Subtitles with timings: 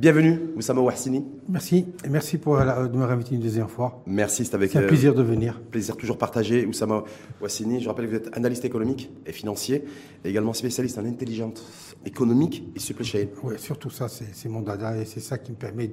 [0.00, 1.22] Bienvenue, Oussama Ouassini.
[1.46, 4.02] Merci, et merci pour la, de me réinviter une deuxième fois.
[4.06, 5.60] Merci, c'est avec C'est un plaisir de venir.
[5.70, 6.64] plaisir toujours partagé.
[6.64, 7.04] Oussama
[7.42, 9.84] Ouassini, je rappelle que vous êtes analyste économique et financier,
[10.24, 13.26] et également spécialiste en intelligence économique et supply chain.
[13.42, 15.90] Oui, surtout ça, c'est mon dada et c'est ça qui me permet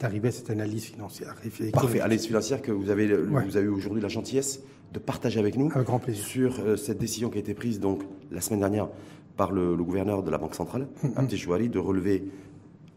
[0.00, 1.34] d'arriver à cette analyse financière.
[1.44, 1.70] et.
[1.72, 3.44] Parfait, analyse financière que vous avez, le- Ouais.
[3.44, 4.62] vous avez aujourd'hui la gentillesse
[4.94, 6.24] de partager avec nous Avec grand plaisir.
[6.24, 8.00] sur euh, cette décision qui a été prise donc
[8.30, 8.88] la semaine dernière
[9.36, 10.88] par le, le gouverneur de la Banque centrale.
[11.16, 12.24] Abdi Chouari, de relever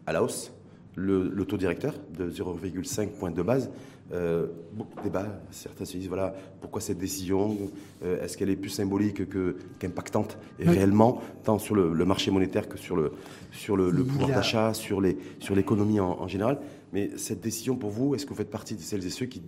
[0.06, 0.52] à la hausse
[0.96, 3.70] le, le taux directeur de 0,5 point de base.
[4.14, 7.58] Euh, beaucoup de débats, certains se disent voilà pourquoi cette décision
[8.04, 10.76] euh, est-ce qu'elle est plus symbolique que qu'impactante et Oui.
[10.76, 13.14] réellement tant sur le, le marché monétaire que sur le
[13.52, 16.60] sur le, pouvoir a- d'achat sur les sur l'économie en, en général
[16.94, 19.42] mais cette décision pour vous est-ce que vous faites partie de celles et ceux qui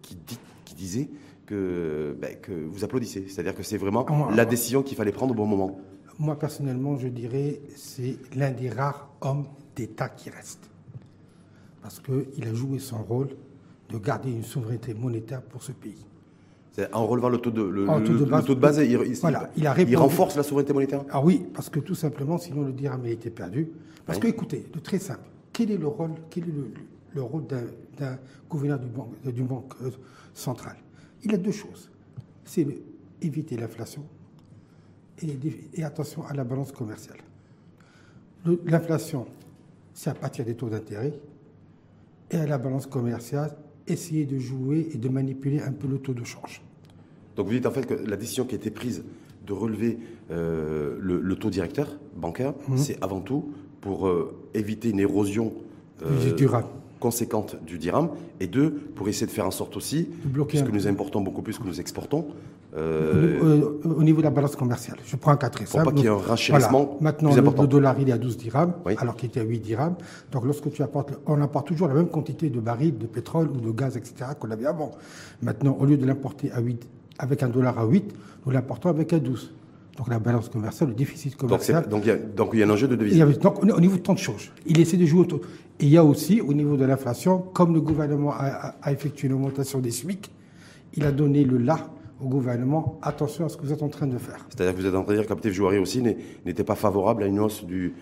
[0.00, 1.10] qui, dit- qui disaient
[1.44, 3.26] que, ben, que vous applaudissez?
[3.28, 5.78] C'est-à-dire que c'est vraiment la décision qu'il fallait prendre au bon moment
[6.18, 10.70] Moi, personnellement, je dirais c'est l'un des rares hommes d'État qui reste.
[11.82, 13.28] Parce qu'il a joué son rôle
[13.90, 16.04] de garder une souveraineté monétaire pour ce pays.
[16.92, 18.78] En relevant le taux de, le, En le- taux de le base, taux de base,
[18.78, 21.94] il, il- voilà, il a il renforce la souveraineté monétaire Ah oui, parce que tout
[21.94, 23.68] simplement, sinon le dirham a été perdu.
[24.04, 26.70] Parce que, écoutez, de très simple, quel est le rôle, quel est le,
[27.14, 27.62] le rôle d'un
[27.98, 28.18] d'un
[28.50, 29.90] gouverneur du banque, euh, d'une banque euh,
[30.34, 30.76] centrale?
[31.24, 31.90] Il a deux choses.
[32.44, 32.66] C'est
[33.22, 34.02] éviter l'inflation
[35.22, 37.18] et, attention à la balance commerciale.
[38.44, 39.26] Le- L'inflation,
[39.94, 41.12] c'est à partir des taux d'intérêt.
[42.30, 43.54] Et à la balance commerciale,
[43.86, 46.60] essayer de jouer et de manipuler un peu le taux de change.
[47.36, 49.04] Donc vous dites en fait que la décision qui a été prise
[49.46, 49.98] de relever
[50.32, 52.78] euh, le, le taux directeur bancaire, Mhm.
[52.78, 55.52] c'est avant tout pour euh, éviter une érosion
[56.02, 56.34] euh,
[56.98, 58.10] conséquente du dirham,
[58.40, 61.42] et deux, pour essayer de faire en sorte aussi, De bloquer puisque nous importons beaucoup
[61.42, 62.26] plus que nous exportons,
[62.76, 64.98] euh, au niveau de la balance commerciale.
[65.04, 65.84] Je prends un cas très Pour simple.
[65.86, 66.96] pas qu'il y ait un Donc, renchérissement voilà.
[67.00, 67.62] Maintenant, plus le, important.
[67.62, 68.94] le dollar, il est à 12 dirhams, Oui.
[68.98, 69.94] alors qu'il était à 8 dirhams.
[70.32, 73.60] Donc, lorsque tu apportes, on apporte toujours la même quantité de barils de pétrole ou
[73.60, 74.92] de gaz, etc., qu'on avait avant.
[75.42, 76.86] Maintenant, au lieu de l'importer à 8,
[77.18, 78.14] avec un dollar à 8,
[78.44, 79.52] nous l'importons avec un 12.
[79.96, 81.88] Donc, la balance commerciale, le déficit commercial.
[81.88, 83.18] donc il y, a- donc il y a un enjeu de devise.
[83.38, 85.40] donc, au au niveau de tant de choses, il essaie de jouer autour.
[85.80, 88.92] Et il y a aussi, au niveau de l'inflation, comme le gouvernement a, a- a
[88.92, 90.30] effectué une augmentation des SMIC,
[90.94, 91.78] il a donné le là
[92.20, 92.98] au gouvernement.
[93.02, 94.46] Attention à ce que vous êtes en train de faire.
[94.48, 97.26] C'est-à-dire que vous êtes en train de dire qu'Aptiv Jouari aussi n'était pas favorable à
[97.26, 97.94] une hausse du,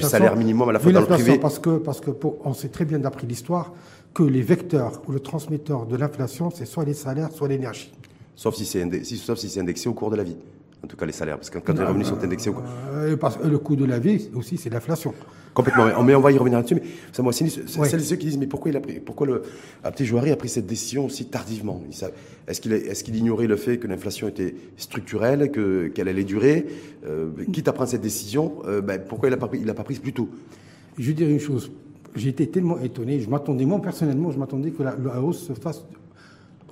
[0.00, 1.38] salaire minimum à la fois dans le privé.
[1.38, 3.72] Parce que, parce que pour- on sait très bien, d'après l'histoire,
[4.14, 7.92] que les vecteurs ou le transmetteur de l'inflation, c'est soit les salaires, soit l'énergie.
[8.34, 10.36] Sauf si c'est indexé, sauf si c'est indexé au cours de la vie.
[10.84, 11.36] En tout cas, les salaires.
[11.36, 12.64] Parce que quand les revenus sont indexés au cours.
[12.94, 15.14] Euh, parce que le coût de la vie aussi, c'est l'inflation.
[15.54, 15.84] Complètement.
[16.02, 16.74] Mais on- va y revenir là-dessus.
[16.76, 16.82] Mais
[17.12, 17.88] ça, moi, c'est c'est Ouais.
[17.88, 19.42] celles et ceux qui disent mais pourquoi il a pris, pourquoi le
[19.84, 21.80] Abdi Jouari a pris cette décision aussi tardivement?
[22.48, 26.24] Est-ce qu'il est- est-ce qu'il ignorait le fait que l'inflation était structurelle, que qu'elle allait
[26.24, 26.66] durer?
[27.06, 29.74] Euh, Quitte à prendre cette décision, euh, ben, pourquoi il a pas pris, il a
[29.74, 30.28] pas prise plus tôt?
[30.98, 31.70] Je vais dire une chose.
[32.16, 33.20] Été tellement étonné.
[33.20, 35.84] Je m'attendais, moi personnellement, je m'attendais que la, la hausse se fasse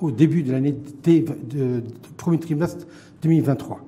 [0.00, 1.82] au début de l'année de
[2.16, 2.87] premier trimestre
[3.22, 3.81] 2023.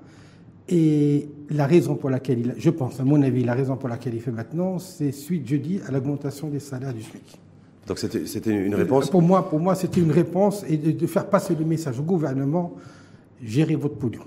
[0.69, 4.15] Et la raison pour laquelle il, je pense, à mon avis, la raison pour laquelle
[4.15, 7.39] il fait maintenant, c'est suite jeudi à l'augmentation des salaires du SMIC.
[7.87, 9.11] Donc c'était c'était une réponse.
[9.11, 12.05] Pour moi, pour moi, c'était une réponse et de, de faire passer le message au
[12.05, 12.75] gouvernement
[13.43, 14.23] gérez votre pognon.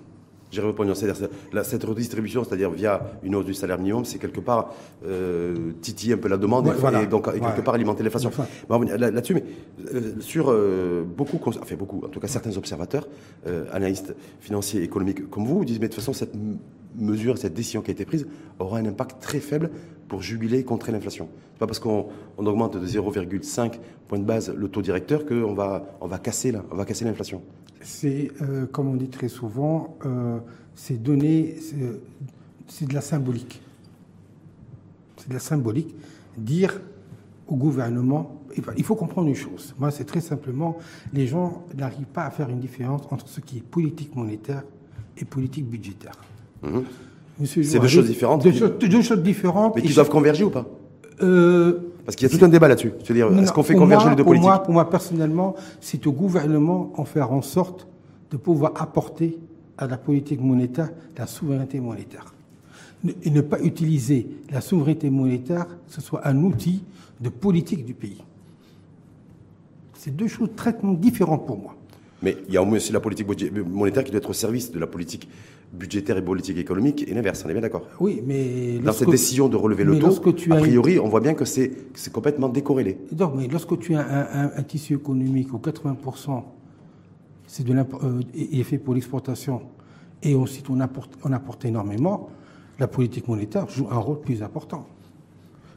[0.52, 0.92] J'ai répondu.
[0.96, 1.28] C'est-à-dire
[1.64, 4.74] cette redistribution, c'est-à-dire via une hausse du salaire minimum, c'est quelque part
[5.06, 7.02] euh, titiller un peu la demande Ouais, et, voilà.
[7.04, 8.30] et donc et quelque part alimenter l'inflation.
[8.30, 8.46] Enfin.
[8.50, 9.44] Mais on va revenir là- Là-dessus, mais
[9.94, 13.08] euh, sur euh, beaucoup, enfin beaucoup, en tout cas certains observateurs,
[13.74, 16.34] analystes financiers et économiques comme vous, disent mais de toute façon cette
[16.98, 18.28] mesure, cette décision qui a été prise
[18.60, 19.70] aura un impact très faible
[20.08, 21.28] pour juguler et contrer l'inflation.
[21.54, 22.08] C'est pas parce qu'on
[22.38, 26.52] on augmente de 0,5 point de base le taux directeur qu'on va on va casser
[26.72, 27.42] va casser l'inflation.
[27.82, 30.40] C'est, euh, comme on dit très souvent, euh,
[30.76, 32.00] c'est donner, c'est-
[32.68, 33.62] c'est de la symbolique.
[35.18, 35.96] C'est de la symbolique.
[36.38, 36.82] Dire
[37.48, 38.42] au gouvernement,
[38.78, 39.76] il faut comprendre une chose.
[39.78, 40.78] Moi, c'est très simplement,
[41.14, 44.64] les gens n'arrivent pas à faire une différence entre ce qui est politique monétaire
[45.18, 46.20] et politique budgétaire.
[47.40, 49.76] Monsieur C'est deux choses différentes Deux, qui- choses- deux choses différentes.
[49.76, 50.66] Mais qui doivent converger ou pas
[51.22, 52.94] euh, Parce qu'il y a tout un débat là-dessus.
[53.04, 55.56] C'est-à-dire, est-ce qu'on fait pour converger moi- les deux pour politiques moi, pour moi, personnellement,
[55.82, 57.88] c'est au gouvernement en faire en sorte
[58.32, 59.38] de pouvoir apporter
[59.78, 62.34] à la politique monétaire la souveraineté monétaire.
[63.24, 66.84] Et ne pas utiliser la souveraineté monétaire, que ce soit un outil
[67.20, 68.24] de politique du pays.
[69.94, 71.76] C'est deux choses très différentes pour moi.
[72.22, 73.28] Mais il y a au moins aussi la politique
[73.68, 75.28] monétaire qui doit être au service de la politique
[75.74, 79.50] budgétaire et politique économique et l'inverse, on est bien d'accord Oui, mais Dans cette décision
[79.50, 81.72] de relever le taux, a as priori, on voit bien que c'est
[82.14, 82.98] complètement décorrélé.
[83.18, 86.44] Non, mais lorsque tu as un, un- un tissu économique où 80%
[87.48, 89.62] c'est de euh, est fait pour l'exportation
[90.24, 92.30] et ensuite on apporte, on apporte énormément,
[92.80, 94.88] la politique monétaire joue un rôle plus important.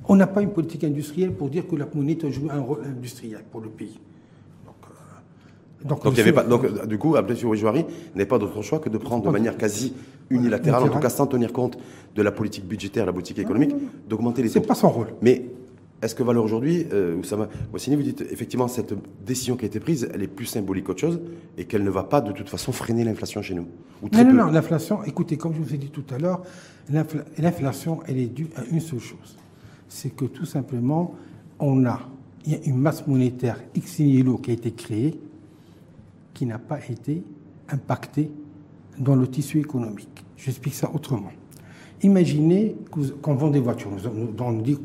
[0.08, 3.44] On n'a pas une politique industrielle pour dire que la monnaie jouer un rôle industriel
[3.50, 3.98] pour le pays.
[5.84, 7.84] Donc, donc, il y avait pas, donc du coup, Abdel Jouari
[8.16, 9.94] n'est pas d'autre choix que de prendre de manière quasi
[10.28, 11.78] unilatérale, en tout cas sans tenir compte
[12.14, 13.74] de la politique budgétaire, la politique économique,
[14.08, 14.60] d'augmenter les taux.
[14.60, 15.08] C'est pas son rôle.
[15.22, 15.44] Mais
[16.02, 18.94] est-ce que Valeur aujourd'hui, euh, Oussama Wassini, vous dites effectivement cette
[19.24, 21.20] décision qui a été prise, elle est plus symbolique qu'autre chose
[21.56, 23.66] et qu'elle ne va pas de toute façon freiner l'inflation chez nous
[24.12, 26.42] Non, non, non, l'inflation, écoutez, comme je vous ai dit tout à l'heure,
[26.88, 29.36] l'inflation, elle est due à une seule chose.
[29.88, 31.14] C'est que tout simplement,
[31.58, 32.00] on a,
[32.46, 35.18] il y a une masse monétaire X qui a été créée
[36.38, 37.24] qui n'a pas été
[37.68, 38.30] impacté
[38.96, 40.24] dans le tissu économique.
[40.36, 41.32] J'explique ça autrement.
[42.04, 42.76] Imaginez
[43.20, 43.90] qu'on vend des voitures.
[43.90, 44.78] Nous, on dit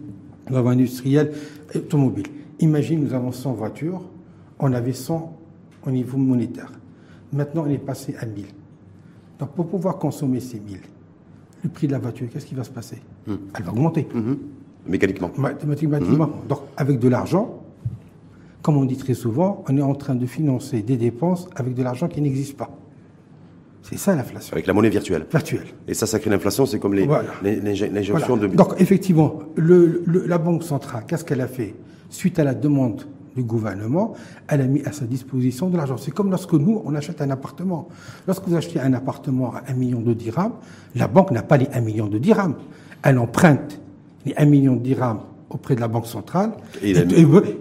[0.50, 1.32] nous avons industriel
[1.76, 2.26] automobile.
[2.60, 4.02] Imaginez, nous avons 100 voitures,
[4.58, 5.38] on avait 100
[5.86, 6.72] au niveau monétaire.
[7.32, 8.46] Maintenant, on est passé à 1000.
[9.38, 10.80] Donc, pour pouvoir consommer ces 1000,
[11.64, 12.98] le prix de la voiture, qu'est-ce qui va se passer?
[13.28, 13.36] Hmm.
[13.56, 14.08] Elle va augmenter.
[14.12, 14.34] Hmm.
[14.88, 15.30] Mécaniquement.
[15.38, 16.00] Mathématiquement.
[16.00, 16.48] Hmm.
[16.50, 17.63] Donc, avec de l'argent,
[18.64, 21.84] comme on dit très souvent, on est en train de financer des dépenses avec de
[21.84, 22.70] l'argent qui n'existe pas.
[23.84, 24.54] C'est ça l'inflation.
[24.54, 25.26] Avec la monnaie virtuelle.
[25.30, 25.68] Virtuelle.
[25.90, 28.48] Et ça, ça crée l'inflation, c'est comme l'injonction de...
[28.48, 31.76] Donc effectivement, le, la Banque centrale, qu'est-ce qu'elle a fait?
[32.10, 33.04] Suite à la demande
[33.36, 34.14] du gouvernement,
[34.48, 35.98] elle a mis à sa disposition de l'argent.
[35.98, 37.90] C'est comme lorsque nous, on achète un appartement.
[38.28, 40.54] Lorsque vous achetez un appartement à un million de dirhams,
[40.96, 42.56] la banque n'a pas les 1 million de dirhams.
[43.02, 43.82] Elle emprunte
[44.26, 45.20] les 1 million de dirhams
[45.54, 46.52] auprès de la Banque centrale.
[46.82, 46.94] Et,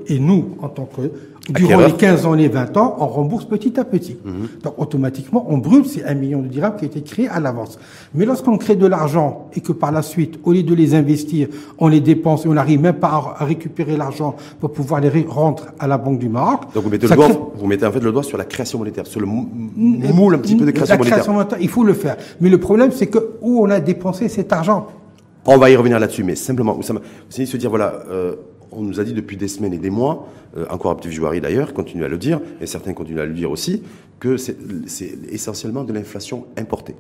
[0.09, 1.11] et, nous, en tant que
[1.49, 4.17] durant les 15 ans, les 20 ans, on rembourse petit à petit.
[4.25, 4.49] Mhm.
[4.63, 7.79] Donc automatiquement, on brûle ces 1 million de dirhams qui a été créé à l'avance.
[8.15, 11.49] Mais lorsqu'on crée de l'argent et que par la suite, au lieu de les investir,
[11.79, 15.67] on les dépense et on n'arrive même pas à récupérer l'argent pour pouvoir les rendre
[15.79, 16.63] à la Banque du Maroc.
[16.75, 19.07] Donc vous mettez, le doigt, vous mettez en fait le doigt sur la création monétaire,
[19.07, 22.17] sur le moule un petit peu de création la Création monétaire, il faut le faire.
[22.41, 24.87] Mais le problème, c'est que où on a dépensé cet argent?
[25.47, 28.37] On va y revenir là-dessus, mais simplement, Oussama, c'est se dire, voilà, euh,
[28.71, 31.73] on nous a dit depuis des semaines et des mois, euh, encore petit Jouari d'ailleurs,
[31.73, 33.83] continue à le dire, et certains continuent à le dire aussi,
[34.21, 34.57] que c'est
[35.31, 36.95] essentiellement de l'inflation importée.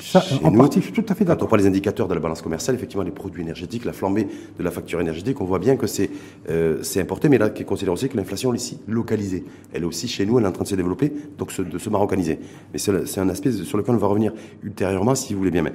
[0.00, 1.38] Ça, en partie, je suis tout à fait d'accord.
[1.38, 4.28] Quand on prend les indicateurs de la balance commerciale, effectivement, les produits énergétiques, la flambée
[4.58, 6.10] de la facture énergétique, on voit bien que c'est
[6.50, 9.44] euh, importé, mais là, qui considère aussi que l'inflation est ici localisée.
[9.72, 11.90] Elle est aussi chez nous, elle est en train de se développer, donc de se
[11.90, 12.38] maroccaniser.
[12.72, 14.32] Mais c'est un aspect sur lequel on va revenir
[14.62, 15.62] ultérieurement, si vous voulez bien.
[15.62, 15.72] Mais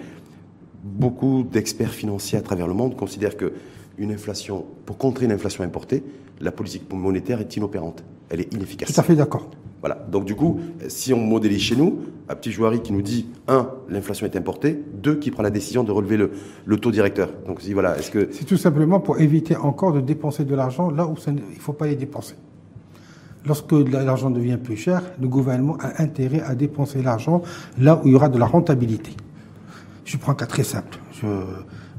[0.83, 3.53] beaucoup d'experts financiers à travers le monde considèrent que
[3.97, 6.03] une inflation, pour contrer une inflation importée,
[6.41, 8.03] la politique monétaire est inopérante.
[8.29, 8.91] Elle est inefficace.
[8.91, 9.49] Tout à fait d'accord.
[9.81, 9.95] Voilà.
[10.09, 11.99] Donc du coup, si on modélise chez nous,
[12.29, 15.83] un petit joueur qui nous dit un, l'inflation est importée, deux, qui prend la décision
[15.83, 16.31] de relever le,
[16.65, 17.29] le taux directeur.
[17.45, 20.89] Donc si voilà, est-ce que c'est tout simplement pour éviter encore de dépenser de l'argent
[20.89, 22.35] là où il ne faut pas les dépenser.
[23.45, 27.41] Lorsque l'argent devient plus cher, le gouvernement a intérêt à dépenser l'argent
[27.77, 29.11] là où il y aura de la rentabilité.
[30.05, 30.97] Je prends un cas très simple.
[31.13, 31.27] Je,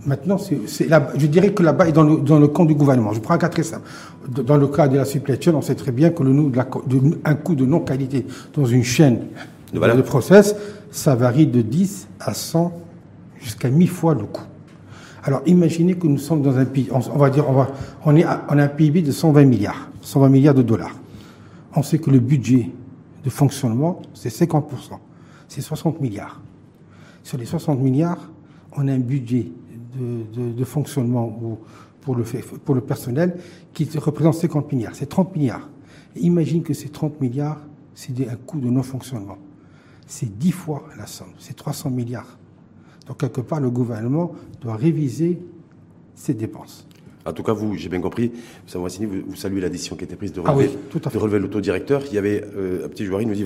[0.06, 3.12] maintenant, c'est, je dirais que là-bas est dans le, dans le camp du gouvernement.
[3.12, 3.88] Je prends un cas très simple.
[4.28, 7.54] Dans le cas de la supply on sait très bien que le, de un coût
[7.54, 9.20] de non-qualité dans une chaîne
[9.72, 10.54] de, de process,
[10.90, 12.72] ça varie de 10 à 100
[13.40, 14.44] jusqu'à 1000 fois le coût.
[15.24, 17.68] Alors, imaginez que nous sommes dans un pays, on, va dire, on, va,
[18.04, 20.94] on, est on a un PIB de 120 milliards, 120 milliards de dollars.
[21.74, 22.70] On sait que le budget
[23.24, 24.64] de fonctionnement, c'est 50%.
[25.48, 26.40] C'est 60 milliards.
[27.24, 28.30] Sur les 60 milliards,
[28.76, 29.50] on a un budget
[29.96, 31.58] de, fonctionnement
[32.02, 32.24] pour, le,
[32.64, 33.38] pour le personnel
[33.72, 34.94] qui représente 50 milliards.
[34.94, 35.68] C'est 30 milliards.
[36.16, 37.60] imagine que ces 30 milliards,
[37.94, 39.38] c'est un coût de non-fonctionnement.
[40.06, 41.32] C'est 10 fois la somme.
[41.38, 42.38] C'est 300 milliards.
[43.06, 45.40] Donc, quelque part, le gouvernement doit réviser
[46.14, 46.86] ses dépenses.
[47.26, 48.32] En tout cas, vous, j'ai bien compris,
[48.72, 48.86] vous,
[49.26, 50.70] vous saluez la décision qui a été prise de ah relever,
[51.12, 52.02] de relever le taux directeur.
[52.08, 53.44] Il y avait, euh, un petit joueur, il nous dit,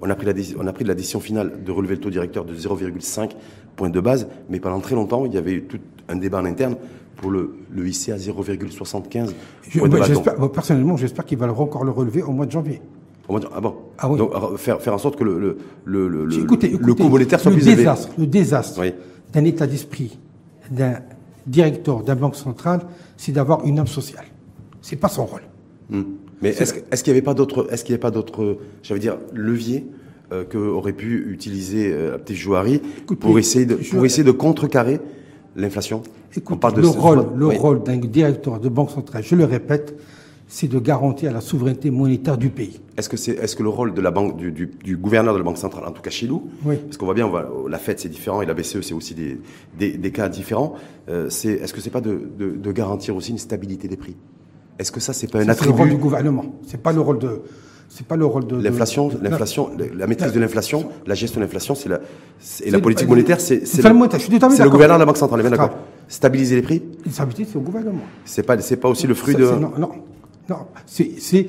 [0.00, 2.44] on, a pris la, on a pris la décision finale de relever le taux directeur
[2.44, 3.30] de 0,5
[3.76, 6.44] point de base, mais pendant très longtemps, il y avait eu tout un débat en
[6.44, 6.76] interne
[7.16, 9.30] pour le, le hisser à 0,75
[10.52, 12.80] Personnellement, j'espère qu'il va encore le relever au mois de janvier.
[13.28, 13.74] Au mois de, ah bon?
[13.98, 14.18] Ah oui.
[14.18, 18.08] Donc, faire, faire en sorte que le, le, le, le coût monétaire soit plus désastre,
[18.08, 18.20] élevé.
[18.20, 18.82] Le désastre
[19.32, 20.18] d'un état d'esprit,
[20.70, 21.00] d'un
[21.46, 22.80] directeur d'une banque centrale,
[23.16, 24.24] c'est d'avoir une âme sociale.
[24.82, 25.42] C'est pas son rôle.
[25.90, 26.02] Hmm.
[26.42, 29.18] Mais est-ce qu'il n'y avait pas d'autres, est-ce qu'il n'y avait pas d'autres, j'allais dire,
[29.34, 29.86] leviers
[30.32, 32.80] euh, qu'aurait pu utiliser euh, Jouari
[33.18, 35.00] pour essayer de, pour essayer de contrecarrer
[35.56, 36.02] l'inflation?
[36.34, 40.00] Écoute, le rôle, le rôle d'un directeur de banque centrale, je le répète,
[40.50, 42.80] c'est de garantir la souveraineté monétaire du pays.
[42.96, 45.58] Est-ce que est-ce que le rôle de la banque du, du, gouverneur de la banque
[45.58, 46.76] centrale, en tout cas chez nous, oui.
[46.76, 49.40] parce qu'on voit bien, on la Fed c'est différent et la BCE c'est aussi des,
[49.78, 50.74] des, des, cas différents.
[51.08, 54.16] Euh, est-ce que c'est pas de, de, de, garantir aussi une stabilité des prix?
[54.80, 56.44] Est-ce que ça c'est pas un attribut C'est le rôle du gouvernement.
[56.66, 57.42] C'est pas le rôle de
[57.88, 58.56] C'est pas le rôle de.
[58.56, 62.00] L'inflation, l'inflation, la maîtrise de l'inflation, la gestion de l'inflation, c'est la,
[62.64, 65.78] et la politique monétaire, c'est, c'est le, gouverneur de la Banque centrale, est bien d'accord.
[66.08, 68.02] Stabiliser les prix, stabilité, c'est au gouvernement.
[68.24, 69.44] c'est pas, c'est pas aussi le fruit de.
[69.44, 69.90] non, non.
[70.86, 71.46] C'est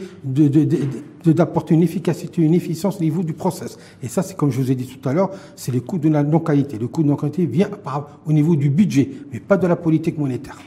[1.26, 3.78] d'apporter une efficacité, une efficience au niveau du process.
[4.02, 6.10] Et ça, c'est comme je vous ai dit tout à l'heure, c'est le coût de
[6.10, 6.78] la non-qualité.
[6.78, 10.18] Le coût de non-qualité vient par- au niveau du budget, mais pas de la politique
[10.18, 10.58] monétaire.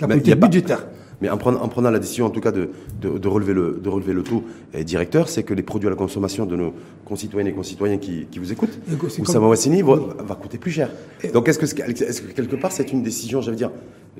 [0.00, 0.86] La Mais politique pas- budgétaire.
[1.22, 2.70] Mais en prenant, en prenant la décision, en tout cas, de,
[3.02, 4.42] de, de relever, le, de relever le taux
[4.74, 6.72] euh, directeur, c'est que les produits à la consommation de nos
[7.04, 10.88] concitoyennes et concitoyens qui, qui vous écoutent, Oussama comme- Wassini, va, va coûter plus cher.
[11.34, 13.70] Donc, est-ce que, est-ce que quelque part, c'est une décision, j'allais dire,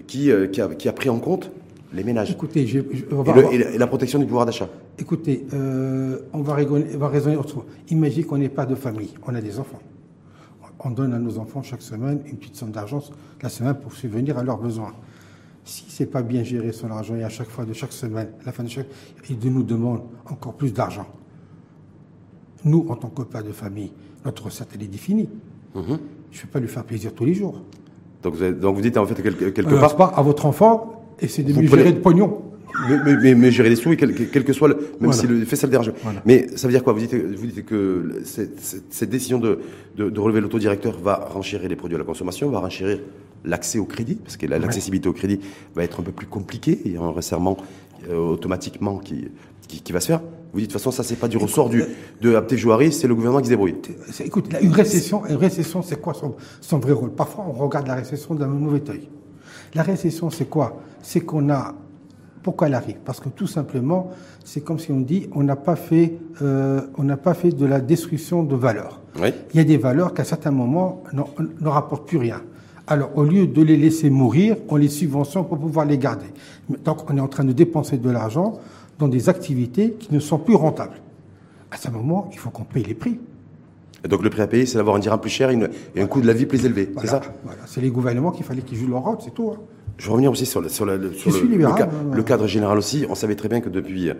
[0.06, 1.50] qui, euh, qui, a, qui a pris en compte
[1.92, 4.68] les ménages Écoutez, je- je- on et, la, et la protection du pouvoir d'achat
[4.98, 7.64] Écoutez, euh, on, va raisonner, on va raisonner autrement.
[7.90, 9.80] Imaginez qu'on n'est pas de famille, on a des enfants.
[10.82, 13.02] On donne à nos enfants chaque semaine une petite somme d'argent
[13.42, 14.92] la semaine pour subvenir à leurs besoins.
[15.64, 18.46] Si c'est pas bien géré son argent et à chaque fois de chaque semaine, à
[18.46, 18.86] la fin de chaque,
[19.28, 21.06] il nous demande encore plus d'argent.
[22.64, 23.92] Nous, en tant que père de famille,
[24.24, 25.28] notre recette elle est définie.
[25.74, 25.98] Je ne vais
[26.52, 27.60] pas lui faire plaisir tous les jours.
[28.22, 30.99] donc vous, avez- donc vous dites, en fait, quelque, quelque Alors, part, à votre enfant,
[31.22, 32.42] et c'est de Vous mieux prenez- de pognon.
[32.88, 35.12] Mais, mais, mais, mais gérer les sous, et quel, que soit le, même Voilà.
[35.14, 35.92] si le fait ça le dérange.
[36.04, 36.22] Voilà.
[36.24, 36.92] Mais ça veut dire quoi?
[36.92, 39.58] Vous dites, vous dites que cette, cette- cette décision de,
[39.96, 43.00] de, de relever l'autodirecteur va renchérir les produits à la consommation, va renchérir
[43.44, 45.40] l'accès au crédit, parce que la- l'accessibilité au crédit
[45.74, 46.80] va être un peu plus compliquée.
[46.84, 47.56] Il y a un resserrement
[48.08, 49.28] euh, automatiquement qui,
[49.66, 50.20] qui, qui va se faire.
[50.52, 51.82] Vous dites, de toute façon, ça, c'est pas du ressort du,
[52.22, 53.74] de Abdel Jouari, c'est le gouvernement qui se débrouille.
[54.24, 57.10] Écoute, là, une récession, une récession, c'est quoi son, son vrai rôle?
[57.12, 59.08] Parfois, on regarde la récession d'un mauvais œil.
[59.74, 60.80] La récession, c'est quoi?
[61.02, 61.74] C'est qu'on a.
[62.42, 62.96] Pourquoi elle arrive?
[63.04, 64.10] Parce que tout simplement,
[64.44, 67.66] c'est comme si on dit, on n'a pas fait, euh, on n'a pas fait de
[67.66, 69.00] la destruction de valeurs.
[69.20, 69.28] Oui.
[69.52, 72.40] Il y a des valeurs qu'à certains moments ne rapportent plus rien.
[72.86, 76.26] Alors, au lieu de les laisser mourir, on les subventionne pour pouvoir les garder.
[76.84, 78.58] Donc, on est en train de dépenser de l'argent
[78.98, 80.96] dans des activités qui ne sont plus rentables.
[81.70, 83.20] À ce moment, il faut qu'on paye les prix.
[84.04, 86.00] Et donc, le prix à payer, c'est d'avoir un dirham plus cher et, une- et
[86.02, 86.90] un coût de la vie plus élevé.
[87.00, 87.60] C'est ça voilà.
[87.66, 89.52] C'est les gouvernements qu'il fallait qu'ils jouent leur rôle, c'est tout.
[89.54, 89.60] hein.
[89.98, 91.74] Je veux revenir aussi sur, le, sur, la- le, sur Je le- suis le libéral,
[91.76, 92.16] ca- ouais, ouais.
[92.16, 93.04] le cadre général aussi.
[93.10, 94.14] On savait très bien que depuis, euh,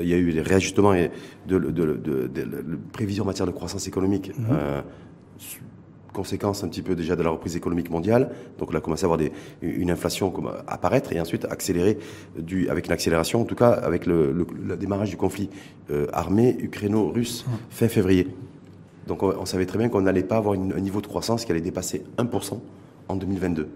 [0.00, 1.10] il y a eu des réajustements et
[1.46, 4.32] de, de, de, de- de- de prévisions en matière de croissance économique.
[4.38, 4.46] Mhm.
[4.52, 4.80] euh,
[6.12, 8.30] conséquence un petit peu déjà de la reprise économique mondiale.
[8.58, 11.98] Donc on a commencé à avoir des, une inflation comme apparaître et ensuite accélérer
[12.38, 15.50] du, avec une accélération, en tout cas avec le, le- le démarrage du conflit
[15.90, 18.28] euh, armé ukraino-russe fin février.
[19.06, 21.44] Donc on, on savait très bien qu'on n'allait pas avoir une- un niveau de croissance
[21.44, 22.60] qui allait dépasser 1%
[23.08, 23.68] en 2022.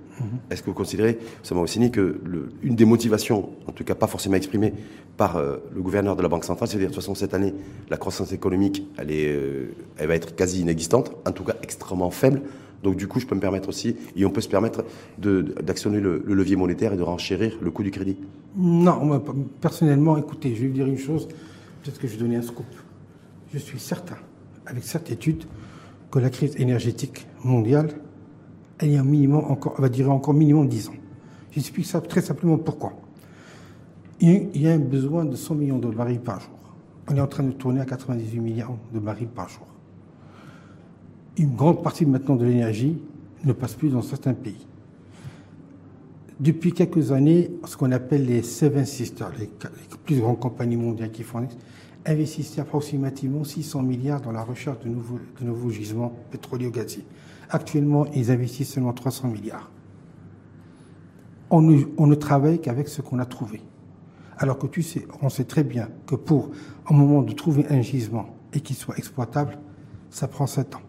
[0.51, 4.09] Est-ce que vous considérez, Sama Ossini, que le- une des motivations, en tout cas pas
[4.09, 4.75] forcément exprimée
[5.17, 7.55] par euh, le gouverneur de la Banque centrale, c'est-à-dire de toute façon cette année,
[7.91, 12.11] la croissance économique, elle, est, euh, elle va être quasi inexistante, en tout cas extrêmement
[12.11, 12.43] faible.
[12.83, 14.85] Donc du coup, je peux me permettre aussi, et on peut se permettre
[15.19, 18.17] de- d'actionner le, le levier monétaire et de renchérir le coût du crédit.
[18.57, 19.23] Non, moi,
[19.61, 21.29] personnellement, écoutez, je vais vous dire une chose,
[21.83, 22.67] peut-être que je vais donner un scoop.
[23.55, 24.17] Je suis certain,
[24.71, 25.45] avec certitude,
[26.11, 27.91] que la crise énergétique mondiale,
[28.79, 29.01] elle est
[29.33, 30.95] encore, va durer encore minimum 10 ans.
[31.53, 32.93] J'explique ça très simplement pourquoi.
[34.21, 36.51] Il y a- un besoin de 100 millions de barils par jour.
[37.09, 39.67] On est en train de tourner à 98 milliards de barils par jour.
[41.39, 42.99] Une grande partie maintenant de l'énergie
[43.45, 44.67] ne passe plus dans certains pays.
[46.39, 49.51] Depuis quelques années, ce qu'on appelle les Seven Sisters, les,
[50.05, 51.59] plus grandes compagnies mondiales qui fournissent,
[52.07, 57.05] investissent approximativement 600 milliards dans la recherche de nouveaux, de nouveaux gisements pétroliers gaziers.
[57.51, 59.71] Actuellement, ils investissent seulement 300 milliards.
[61.51, 63.61] On ne, on ne travaille qu'avec ce qu'on a trouvé.
[64.39, 66.51] Alors que tu sais, on sait très bien que pour,
[66.89, 69.59] au moment de trouver un gisement et qu'il soit exploitable,
[70.11, 70.81] ça prend 7 ans.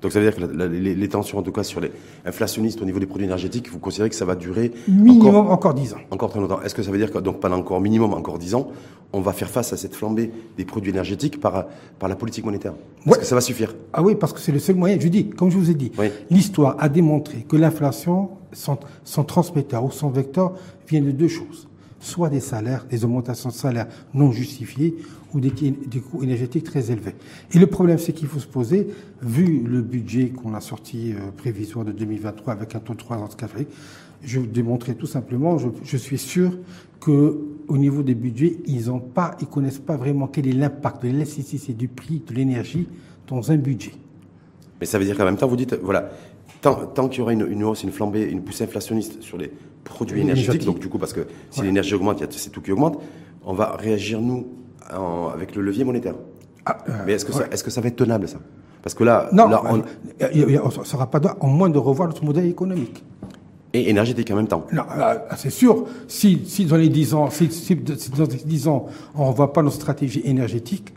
[0.00, 1.90] Donc ça veut dire que la- la- les, les tensions, en tout cas sur les
[2.26, 5.74] inflationnistes au niveau des produits énergétiques, vous considérez que ça va durer Minimum encore, encore
[5.74, 5.98] 10 ans.
[6.10, 6.60] encore très longtemps.
[6.62, 8.68] Est-ce que ça veut dire que donc pendant encore minimum encore 10 ans,
[9.14, 11.66] on va faire face à cette flambée des produits énergétiques par,
[11.98, 13.18] par la politique monétaire Est-ce Ouais.
[13.18, 14.98] que ça va suffire Ah oui, parce que c'est le seul moyen.
[14.98, 16.06] Je dis, comme je vous ai dit, Oui.
[16.30, 20.54] l'histoire a démontré que l'inflation, son, son transmetteur ou son vecteur
[20.88, 21.68] vient de deux choses.
[22.00, 24.96] Soit des salaires, des augmentations de salaires non justifiées
[25.32, 27.14] ou des, des coûts énergétiques très élevés.
[27.52, 28.88] Et le problème, c'est qu'il faut se poser,
[29.22, 33.66] vu le budget qu'on a sorti euh, prévisoire de 2023 avec un taux de 3,4,
[34.24, 36.50] je vais vous démontrer tout simplement, je, je suis sûr
[37.00, 37.38] que
[37.68, 41.08] au niveau des budgets, ils ont pas, ils connaissent pas vraiment quel est l'impact de
[41.08, 42.86] l'élasticité du prix de l'énergie
[43.26, 43.92] dans un budget.
[44.80, 46.10] Mais ça veut dire qu'en même temps, vous dites, voilà,
[46.60, 49.50] tant, tant qu'il y aura une, une hausse, une flambée, une poussée inflationniste sur les
[49.84, 53.00] produits énergétiques, donc du coup, parce que si l'énergie augmente, c'est tout qui augmente,
[53.44, 54.46] on va réagir, nous,
[54.94, 56.14] en- avec le levier monétaire.
[56.66, 57.38] Ah, euh, Mais est-ce que, ouais.
[57.38, 58.38] ça, est-ce que ça va être tenable, ça?
[58.82, 59.84] Parce que là, Non, là, on- a-
[60.62, 63.02] on ne sera pas au moins de revoir notre modèle économique.
[63.74, 64.66] Et énergétique en même temps.
[64.72, 65.84] Euh, c'est sûr.
[66.08, 69.52] Si, si dans les 10 ans, si, si dans les 10 ans, on ne voit
[69.52, 70.94] pas notre stratégie énergétique,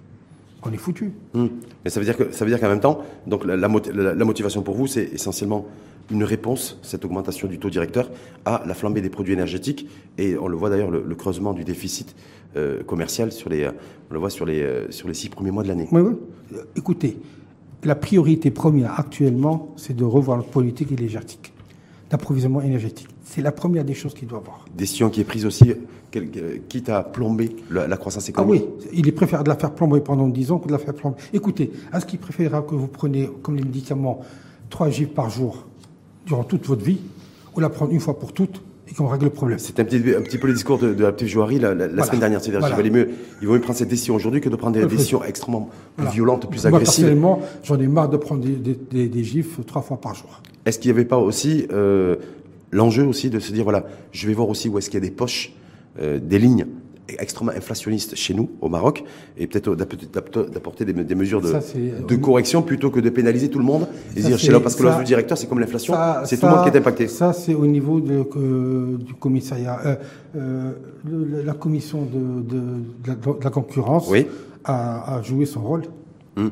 [0.63, 1.11] on est foutu.
[1.33, 1.49] Hum.
[1.83, 4.25] Mais ça veut dire que ça veut dire qu'en même temps, donc la, la, la
[4.25, 5.65] motivation pour vous, c'est essentiellement
[6.11, 8.09] une réponse, cette augmentation du taux directeur,
[8.45, 9.87] à la flambée des produits énergétiques.
[10.17, 12.15] Et on le voit d'ailleurs, le, le, creusement du déficit
[12.55, 15.63] euh, commercial sur les, on le voit sur les, euh, sur les six premiers mois
[15.63, 15.87] de l'année.
[15.91, 16.57] Oui, oui.
[16.75, 17.17] Écoutez,
[17.83, 21.53] la priorité première actuellement, c'est de revoir notre politique énergétique,
[22.09, 23.07] d'approvisionnement énergétique.
[23.23, 24.65] C'est la première des choses qu'il doit avoir.
[24.75, 25.73] Décision qui est prise aussi,
[26.69, 28.63] quitte à plomber la, la croissance économique.
[28.65, 30.77] Ah oui, il est préférable de la faire plomber pendant 10 ans que de la
[30.79, 31.17] faire plomber.
[31.33, 34.21] Écoutez, est-ce qu'il préférera que vous preniez, comme les médicaments,
[34.69, 35.65] 3 gifles par jour
[36.25, 36.99] durant toute votre vie,
[37.55, 39.59] ou la prendre une fois pour toutes et qu'on règle le problème.
[39.59, 41.87] C'est un petit, un petit peu le discours de, de la petite Jouari la, la,
[41.87, 42.41] la semaine dernière.
[42.41, 42.75] C'est-à-dire voilà.
[42.81, 43.09] qu'il mieux,
[43.41, 46.11] il vaut mieux prendre cette décision aujourd'hui que de prendre des décisions extrêmement voilà.
[46.11, 47.03] violentes, plus Moi, agressives.
[47.05, 50.41] personnellement, j'en ai marre de prendre des, des, des, des gifs trois fois par jour.
[50.65, 52.15] Est-ce qu'il n'y avait pas aussi euh,
[52.71, 55.07] l'enjeu aussi de se dire, voilà, je vais voir aussi où est-ce qu'il y a
[55.07, 55.53] des poches,
[55.99, 56.65] euh, des lignes
[57.19, 59.03] extrêmement inflationniste chez nous, au Maroc,
[59.37, 61.59] et peut-être d'apporter des, des, mesures de, ça,
[62.07, 64.83] de, correction plutôt que de pénaliser tout le monde et dire chez là, parce que
[64.83, 65.93] le directeur, c'est comme l'inflation,
[66.25, 67.07] c'est tout le monde qui est impacté.
[67.07, 69.95] Ça, c'est au niveau de, euh, du commissariat, euh,
[70.35, 70.71] euh,
[71.45, 74.27] la commission de, de, la, concurrence oui.
[74.63, 75.83] a, a, joué son rôle.
[76.35, 76.51] Hum.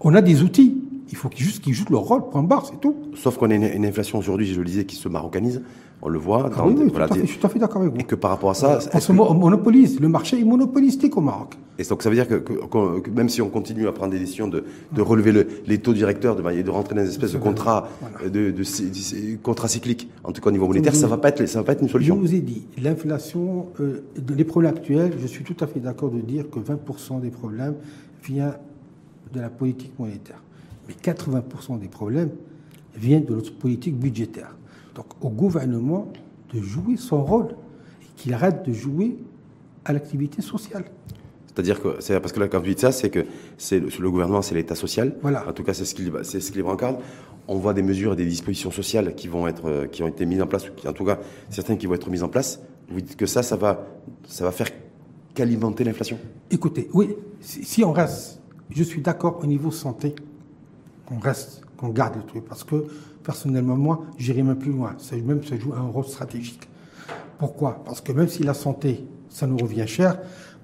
[0.00, 0.76] on a des outils.
[1.08, 2.96] Il faut qu'ils juste qu'ils jouent leur rôle, point barre, c'est tout.
[3.14, 5.62] Sauf qu'on a une, une inflation aujourd'hui, je le disais, qui se marocanise.
[6.02, 6.50] On le voit.
[6.56, 8.00] Ah oui, oui, voilà, fait, je suis tout à fait d'accord avec vous.
[8.00, 9.98] Et que par rapport à ça, on se monopolise.
[9.98, 11.54] Le marché est monopolistique au Maroc.
[11.78, 14.18] Et donc ça veut dire que, que, que, même si on continue à prendre des
[14.18, 17.38] décisions de, de relever le, les taux directeurs, de, de rentrer dans une espèce de
[17.38, 18.30] contrat, voilà.
[18.30, 21.46] de, de, de, contrat cyclique, en tout cas au niveau monétaire, ça va pas être,
[21.46, 22.16] ça va pas être une solution.
[22.16, 26.10] Je vous ai dit, l'inflation, euh, les problèmes actuels, je suis tout à fait d'accord
[26.10, 27.74] de dire que 20% des problèmes
[28.24, 28.56] viennent
[29.34, 30.42] de la politique monétaire.
[30.88, 32.30] Mais 80% des problèmes
[32.96, 34.54] viennent de notre politique budgétaire.
[34.96, 36.08] Donc au gouvernement
[36.52, 37.54] de jouer son rôle
[38.02, 39.18] et qu'il arrête de jouer
[39.84, 40.86] à l'activité sociale.
[41.46, 43.24] C'est-à-dire que, c'est parce que là, quand vous dites ça, c'est que
[43.56, 45.16] c'est le, le, gouvernement, c'est l'État social.
[45.22, 45.48] Voilà.
[45.48, 46.96] En tout cas, c'est ce qui, c'est ce brancarde.
[47.48, 50.42] On voit des mesures et des dispositions sociales qui vont être, qui ont été mises
[50.42, 52.60] en place, ou qui, en tout cas, certaines qui vont être mises en place.
[52.90, 53.86] Vous dites que ça, ça va,
[54.26, 54.68] ça va faire
[55.34, 56.18] qu'alimenter l'inflation.
[56.50, 60.14] Écoutez, oui, si, si on reste, je suis d'accord au niveau santé,
[61.06, 62.84] qu'on reste, qu'on garde le truc, parce que
[63.22, 64.94] personnellement, moi, j'irai même plus loin.
[64.98, 66.68] Ça, même, ça joue un rôle stratégique.
[67.38, 67.82] Pourquoi?
[67.84, 70.18] Parce que même si la santé, ça nous revient cher,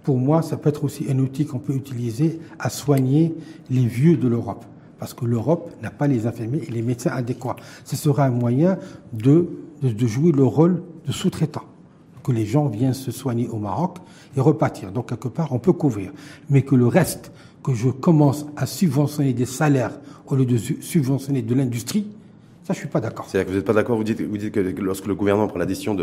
[0.05, 3.35] pour moi, ça peut être aussi un outil qu'on peut utiliser à soigner
[3.71, 4.65] les vieux de l'Europe.
[4.99, 7.57] Parce que l'Europe n'a pas les infirmiers et les médecins adéquats.
[7.85, 8.79] Ce sera un moyen
[9.13, 9.49] de
[9.83, 11.65] jouer le rôle de sous-traitant.
[12.23, 13.99] Que les gens viennent se soigner au Maroc
[14.37, 14.93] et repartir.
[14.93, 16.13] Donc, quelque part, on peut couvrir.
[16.51, 21.43] Mais que le reste, que je commence à subventionner des salaires au lieu de subventionner
[21.43, 22.07] de l'industrie,
[22.65, 23.27] ça, je suis pas d'accord.
[23.29, 25.59] C'est-à-dire que vous n'êtes pas d'accord, vous dites, vous dites que lorsque le gouvernement prend
[25.59, 25.97] la décision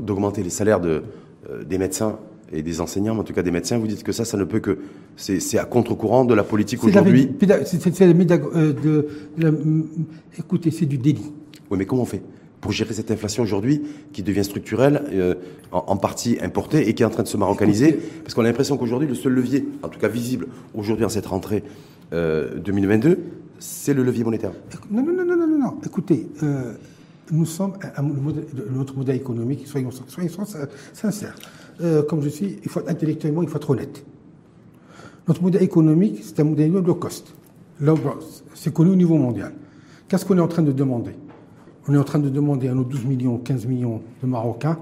[0.00, 1.02] d'augmenter les salaires de,
[1.50, 2.18] euh, des médecins
[2.52, 4.44] et des enseignants, mais en tout cas des médecins, vous dites que ça, ça ne
[4.44, 4.78] peut que...
[5.16, 7.30] C'est à contre-courant de la politique aujourd'hui.
[7.40, 7.50] C'est
[8.54, 9.88] euh, de,
[10.38, 11.32] Écoutez, c'est du délit.
[11.70, 12.22] Oui, mais comment on fait?
[12.60, 15.34] Pour gérer cette inflation aujourd'hui qui devient structurelle, euh,
[15.70, 18.48] en, en, partie importée et qui est en train de se marocaniser Parce qu'on a
[18.48, 21.62] l'impression qu'aujourd'hui, le seul levier, en tout cas visible aujourd'hui en cette rentrée
[22.12, 23.18] euh, 2022,
[23.58, 24.52] c'est le levier monétaire.
[24.90, 25.78] Non, non, non, non, non, non.
[25.84, 26.74] Écoutez, euh,
[27.30, 30.30] nous sommes modèle, notre modèle économique, soyons, soyons
[30.92, 31.34] sincères.
[31.80, 34.04] Euh, comme je suis, il faut intellectuellement, il faut être honnête.
[35.26, 37.34] Notre modèle économique, c'est un modèle low cost.
[38.54, 39.52] C'est connu au niveau mondial.
[40.08, 41.12] Qu'est-ce qu'on est en train de demander?
[41.88, 44.78] On est en train de demander à nos 12 millions, 15 millions de Marocains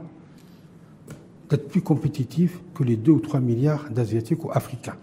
[1.49, 4.97] d'être plus compétitifs que les 2 ou 3 milliards d'Asiatiques ou Africains.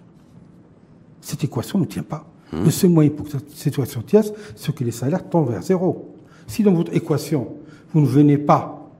[1.21, 2.25] Cette équation ne tient pas.
[2.51, 2.63] Mmh.
[2.65, 4.25] Le seul moyen pour que cette situation tienne,
[4.57, 6.13] c'est que les salaires tombent vers zéro.
[6.45, 7.47] Si dans votre équation,
[7.93, 8.91] vous ne venez pas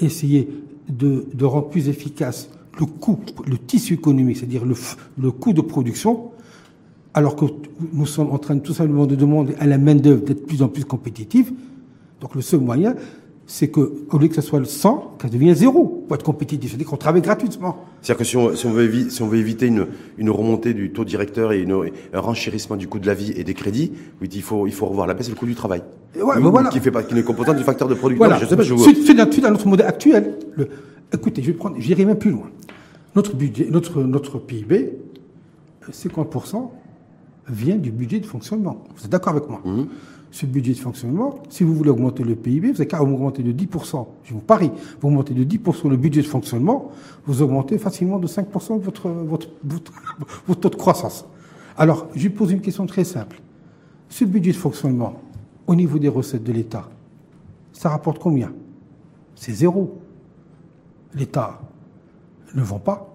[0.00, 0.48] essayer
[0.88, 2.50] de, de rendre plus efficace
[2.80, 4.74] le coût, le tissu économique, c'est-à-dire le,
[5.16, 6.32] le coût de production,
[7.14, 7.44] alors que
[7.92, 10.68] nous sommes en train tout simplement de demander à la main-d'œuvre d'être de plus en
[10.68, 11.52] plus compétitive.
[12.22, 12.94] Donc le seul moyen,
[13.46, 13.80] c'est que
[14.10, 16.70] au lieu que ce soit le 100, qu'elle devienne zéro pour être compétitif.
[16.70, 17.84] C'est-à-dire qu'on travaille gratuitement.
[18.00, 20.72] C'est-à-dire que si on, si on, veut éviter, si on veut éviter une, une remontée
[20.72, 23.92] du taux directeur et une, un renchérissement du coût de la vie et des crédits,
[24.20, 25.82] oui, il faut, il faut revoir la baisse et le coût du travail.
[26.16, 26.70] Et ouais, oui, voilà.
[26.70, 28.24] Qui fait pas, qui est composante du facteur de production.
[28.24, 28.40] Voilà.
[28.40, 30.38] je sais pas, je suite, à notre modèle actuel.
[30.54, 30.68] Le,
[31.12, 32.48] écoutez, je vais prendre, j'irai même plus loin.
[33.16, 34.92] Notre budget, notre, notre PIB,
[35.90, 36.70] 50%
[37.48, 38.84] vient du budget de fonctionnement.
[38.96, 39.60] Vous êtes d'accord avec moi?
[39.64, 39.84] Mmh.
[40.32, 43.52] Ce budget de fonctionnement, si vous voulez augmenter le PIB, vous avez qu'à augmenter de
[43.52, 44.06] 10%.
[44.24, 46.90] Je vous parie, vous augmentez de 10% le budget de fonctionnement,
[47.26, 49.92] vous augmentez facilement de 5% votre, votre, votre,
[50.48, 51.26] votre taux de croissance.
[51.76, 53.40] Alors, je pose une question très simple.
[54.08, 55.20] Ce budget de fonctionnement,
[55.66, 56.88] au niveau des recettes de l'État,
[57.74, 58.52] ça rapporte combien?
[59.34, 59.98] C'est zéro.
[61.14, 61.60] L'État
[62.54, 63.14] ne vend pas.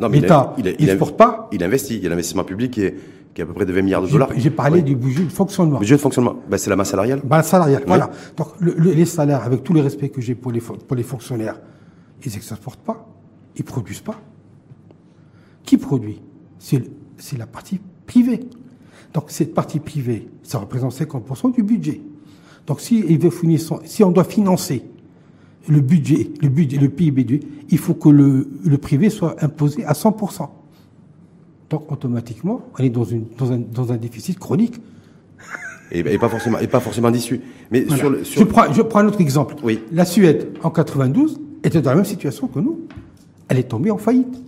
[0.00, 1.48] Non, mais il L'État, il il il a- exporte pas.
[1.52, 1.96] Il investit.
[1.96, 2.96] Il y a l'investissement public qui est,
[3.34, 4.30] qui est à peu près de 20 milliards de J'ai- dollars.
[4.36, 4.82] J'ai parlé Oui.
[4.82, 5.78] du budget de fonctionnement.
[5.78, 6.36] Budget de fonctionnement.
[6.50, 7.20] Ben, c'est la masse salariale.
[7.24, 8.10] Bah, salarial, voilà.
[8.36, 11.02] Donc, le- le- les salaires, avec tout le respect que j'ai pour les, pour les
[11.02, 11.60] fonctionnaires,
[12.24, 13.06] ils n'exportent pas,
[13.56, 14.16] ils produisent pas.
[15.64, 16.20] Qui produit?
[16.58, 16.82] C'est
[17.38, 18.40] la partie privée.
[19.14, 22.00] Donc, cette partie privée, ça représente 50% du budget.
[22.66, 24.82] Donc, si, il veut finir son- si on doit financer
[25.68, 29.92] le budget, le budget, le PIB, il faut que le, le privé soit imposé à
[29.94, 30.48] 100%.
[31.70, 34.80] Donc, automatiquement, on est dans, une, dans, un, dans un déficit chronique.
[35.90, 37.40] Et, et pas forcément, et pas forcément d'issue.
[37.70, 38.00] Mais Voilà.
[38.00, 39.54] sur le, sur je, prends, je prends un autre exemple.
[39.62, 39.80] Oui.
[39.92, 42.80] La Suède, en 92, était dans la même situation que nous.
[43.48, 44.42] Elle est tombée en faillite.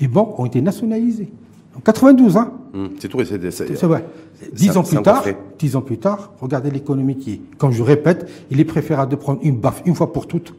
[0.00, 1.30] Les banques ont été nationalisées.
[1.76, 3.22] En 92, hein Hum, c'est tout.
[3.24, 4.04] c'est- c'est- C'est vrai.
[4.52, 5.24] Dix ans plus tard,
[5.58, 7.40] dix ans plus tard, regardez l'économie qui est.
[7.56, 10.54] Comme je répète, il est préférable de prendre une baffe une fois pour toutes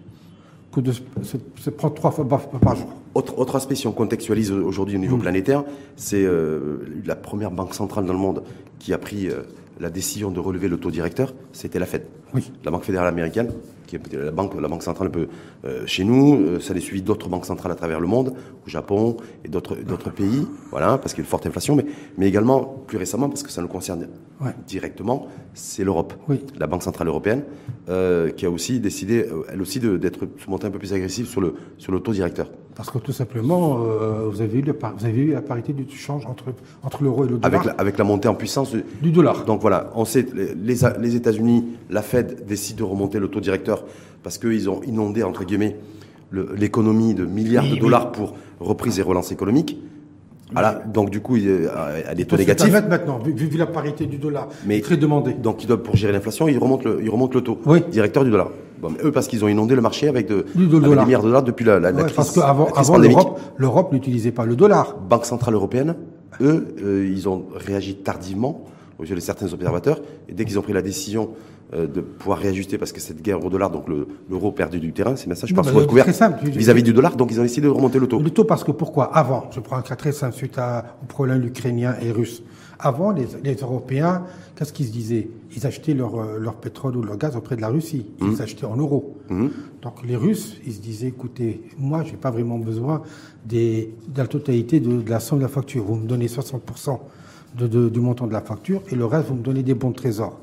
[0.76, 2.88] que de se, prendre trois fois par jour.
[3.14, 5.02] Autre, autre aspect, si on contextualise aujourd'hui au Mm.
[5.02, 5.64] niveau planétaire,
[5.96, 8.44] c'est euh, la première banque centrale dans le monde
[8.80, 9.44] qui a pris euh,
[9.80, 12.04] la décision de relever le taux directeur, c'était la Fed.
[12.34, 12.52] Oui.
[12.66, 13.52] La Banque fédérale américaine,
[13.86, 15.28] qui est peut-être la banque, la banque centrale un peu
[15.66, 18.34] euh, chez nous, euh, ça a suivi d'autres banques centrales à travers le monde,
[18.66, 21.86] au Japon et d'autres d'autres pays, voilà, parce qu'il y a une forte inflation, mais,
[22.18, 24.08] mais également plus récemment, parce que ça nous concerne
[24.42, 24.52] Ouais.
[24.68, 26.42] directement, c'est l'Europe, Oui.
[26.60, 27.44] la Banque centrale européenne,
[27.88, 31.26] euh, qui a aussi décidé, elle aussi, de- d'être se monter un peu plus agressive
[31.28, 32.50] sur le sur le taux directeur.
[32.76, 35.72] Parce que tout simplement, euh, vous, avez eu le par- vous avez eu la parité
[35.72, 36.46] du change entre,
[36.84, 37.46] entre l'euro et le dollar.
[37.54, 39.46] avec la, avec la montée en puissance du, Du dollar.
[39.46, 43.86] Donc voilà, on sait, les, les, États-Unis, la Fed décide de remonter le taux directeur
[44.24, 45.78] parce qu'ils ont inondé, entre guillemets,
[46.32, 47.80] le- l'économie de milliards Oui, de oui.
[47.82, 49.78] dollars pour reprise et relance économique.
[50.52, 54.06] Voilà, donc du coup, il y a des taux permettre maintenant, vu, vu la parité
[54.06, 55.34] du dollar, Mais- très demandé.
[55.34, 57.82] Donc ils doivent, pour gérer l'inflation, ils remontent le, ils remontent le taux Oui.
[57.90, 58.50] directeur du dollar.
[58.88, 60.70] Bon, mais eux, parce qu'ils ont inondé le marché avec, de, avec
[61.00, 63.92] des milliards de dollars depuis la, la, la Ouais, crise, parce qu'avant avant, l'Europe, l'Europe
[63.94, 64.96] n'utilisait pas le dollar.
[64.98, 65.96] Banque centrale européenne,
[66.42, 68.64] eux, euh, ils ont réagi tardivement,
[69.00, 71.30] aux yeux de certains observateurs, et dès qu'ils ont pris la décision
[71.74, 74.94] euh, de pouvoir réajuster, parce que cette guerre au dollar, donc le- l'euro perdu du
[74.94, 76.06] terrain, c'est Non, pense, bah, couvert,
[76.44, 78.20] vis-à-vis du dollar, donc ils ont décidé de remonter le taux.
[78.20, 79.06] Le taux, parce que pourquoi?
[79.06, 82.44] Avant, je prends un cas très simple suite à- au problème ukrainien et russe.
[82.86, 84.24] Avant, les, les Européens,
[84.56, 85.28] qu'est-ce qu'ils se disaient?
[85.56, 88.06] Ils achetaient leur, euh, leur pétrole ou leur gaz auprès de la Russie.
[88.22, 88.42] Ils Mmh.
[88.42, 89.16] achetaient en euros.
[89.82, 93.02] Donc les Russes, ils se disaient, écoutez, moi, j'ai pas vraiment besoin
[93.44, 95.84] des, de la totalité de, de la somme de la facture.
[95.84, 97.00] Vous me donnez 60%
[97.58, 99.90] de, de- du montant de la facture et le reste, vous me donnez des bons
[99.90, 100.38] de trésor.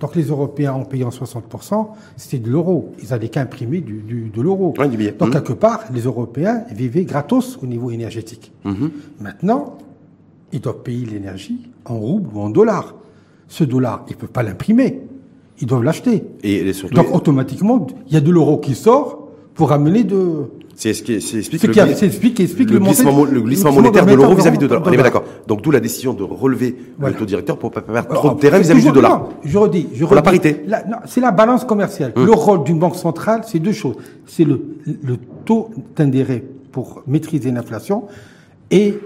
[0.00, 2.94] Donc les Européens, en payant 60%, c'était de l'euro.
[3.02, 4.72] Ils n'avaient qu'à imprimer du, du- de l'euro.
[4.78, 4.88] Ouais.
[5.18, 5.32] Donc Mhm.
[5.34, 8.50] quelque part, les Européens vivaient gratos au niveau énergétique.
[8.64, 8.90] Mhm.
[9.20, 9.76] Maintenant,
[10.52, 12.94] ils doivent payer l'énergie en roubles ou en dollars.
[13.48, 15.00] Ce dollar, ils ne peuvent pas l'imprimer.
[15.60, 16.24] Ils doivent l'acheter.
[16.42, 20.44] Et, et surtout, Donc automatiquement, il y a de l'euro qui sort pour amener de...
[20.74, 23.24] c'est ce qui c'est explique Ce le qui a- c'est explique- explique le le glissement,
[23.24, 24.82] le glissement monétaire de l'euro vis-à-vis de dollar.
[24.86, 25.24] On est d'accord.
[25.46, 27.12] Donc d'où la décision de relever Voilà.
[27.12, 29.28] le taux directeur pour pas perdre trop de terrain vis-à-vis du dollar.
[29.44, 29.88] je redis.
[29.92, 30.24] Je Pour la redis.
[30.40, 30.62] parité.
[30.66, 32.12] La- non, c'est la balance commerciale.
[32.16, 33.96] Le rôle d'une banque centrale, c'est deux choses.
[34.26, 34.62] C'est le,
[35.02, 38.04] le taux d'intérêt pour maîtriser l'inflation
[38.72, 38.98] et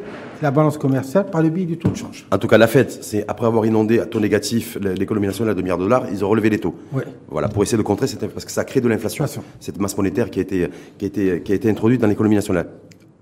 [0.42, 2.26] la balance commerciale par le biais du taux de change.
[2.30, 5.62] En tout cas, la Fed, c'est après avoir inondé à taux négatif l'économie nationale de
[5.62, 6.74] milliards de dollars, ils ont relevé les taux.
[6.92, 7.04] Ouais.
[7.30, 9.24] Voilà, pour essayer de contrer cette parce que ça crée de l'inflation.
[9.24, 9.42] Inflation.
[9.60, 12.34] Cette masse monétaire qui a été qui a été qui a été introduite dans l'économie
[12.36, 12.68] nationale.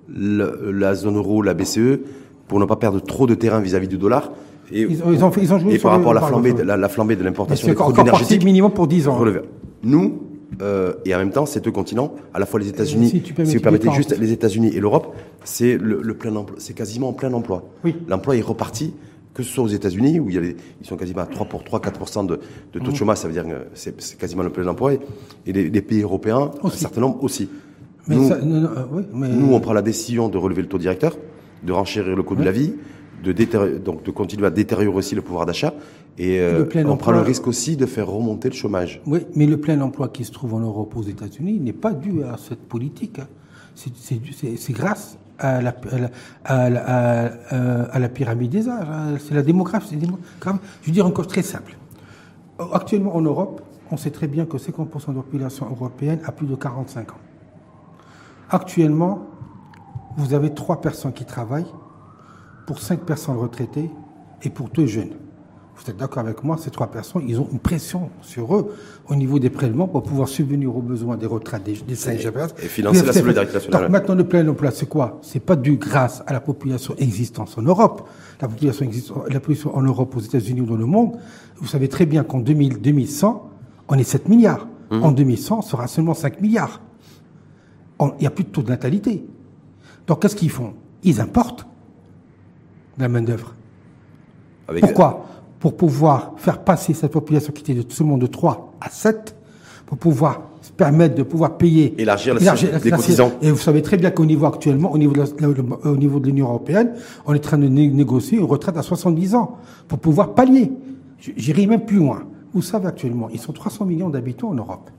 [0.09, 2.01] Le- la zone euro, la BCE,
[2.49, 4.33] pour ne pas perdre trop de terrain vis-à-vis du dollar.
[4.73, 6.77] Et, Ils ont- ils ont ils ont joué et par rapport à la flambée, la,
[6.77, 9.17] la flambée de l'importation C'est des encore, produits énergétiques, minimum pour 10 ans.
[9.17, 9.41] relevé.
[9.83, 10.23] Nous,
[10.63, 13.17] euh, et en même temps, ces deux continents, à la fois les États-Unis, Euh, si
[13.19, 16.75] si, tu vous permettez juste les États-Unis et l'Europe, c'est le, le plein emploi, c'est
[16.75, 17.65] quasiment en plein emploi.
[17.85, 17.97] Oui.
[18.09, 18.95] L'emploi est reparti,
[19.35, 21.47] que ce soit aux États-Unis où il y a les- ils sont quasiment à 3
[21.47, 22.41] pour 3, 4 de, de
[22.79, 22.83] Mmh.
[22.85, 25.83] taux de chômage, ça veut dire que c'est quasiment le plein emploi, et, les, les
[25.83, 27.49] pays européens, un certain nombre aussi.
[28.07, 30.63] Mais nous, ça- non, non, euh, oui, mais- nous, on prend la décision de relever
[30.63, 31.17] le taux directeur,
[31.65, 32.75] de renchérir le coût de la vie,
[33.25, 35.73] de, détéri- donc de continuer à détériorer aussi le pouvoir d'achat,
[36.19, 39.01] et euh, Le plein on prend le risque aussi de faire remonter le chômage.
[39.07, 42.23] Oui, mais le plein emploi qui se trouve en Europe aux États-Unis n'est pas dû
[42.23, 43.19] à cette politique.
[43.19, 43.27] hein.
[43.75, 46.11] C'est- grâce à la, à la-
[46.45, 48.87] à la- à- pyramide des âges.
[48.89, 49.17] hein.
[49.19, 49.89] C'est la démographie.
[49.91, 50.61] c'est la démographie.
[50.83, 51.77] Je veux dire encore très simple.
[52.73, 56.47] Actuellement en Europe, on sait très bien que 50% de la population européenne a plus
[56.47, 57.23] de 45 ans.
[58.51, 59.27] Actuellement,
[60.17, 61.67] vous avez trois personnes qui travaillent
[62.67, 63.91] pour cinq personnes retraitées
[64.43, 65.11] et pour deux jeunes.
[65.77, 68.77] Vous êtes d'accord avec moi, ces trois personnes, ils ont une pression sur eux
[69.09, 72.55] au niveau des prélèvements pour pouvoir subvenir aux besoins des retraites des, des cinq générations.
[72.63, 73.83] et financer la solidarité nationale.
[73.83, 75.19] Donc maintenant, le plein emploi, c'est quoi?
[75.23, 78.09] C'est pas dû grâce à la population existante en Europe.
[78.41, 81.17] La population, existante, la population en Europe, aux États-Unis ou dans le monde,
[81.57, 83.51] vous savez très bien qu'en 2000, 2100,
[83.89, 84.69] on est 7 milliards.
[84.91, 86.81] En 2100, ce sera seulement 5 milliards.
[88.01, 89.25] Il n'y a plus de taux de natalité.
[90.07, 90.75] Donc qu'est-ce qu'ils font?
[91.03, 91.67] Ils importent
[92.99, 93.55] la main-d'œuvre.
[94.81, 95.27] Pourquoi?
[95.61, 99.35] Pour pouvoir faire passer cette population qui était de seulement de 3 à 7,
[99.87, 101.95] pour pouvoir se permettre de pouvoir payer.
[102.01, 103.33] Élargir, les cotisants.
[103.43, 106.49] Et vous savez très bien qu'au niveau actuellement, au niveau de, au niveau de l'Union
[106.49, 106.95] européenne,
[107.27, 110.73] on est en train de négocier une retraite à 70 ans pour pouvoir pallier.
[111.19, 112.23] J'irai même plus loin.
[112.53, 114.91] Vous savez actuellement, ils sont 300 millions d'habitants en Europe.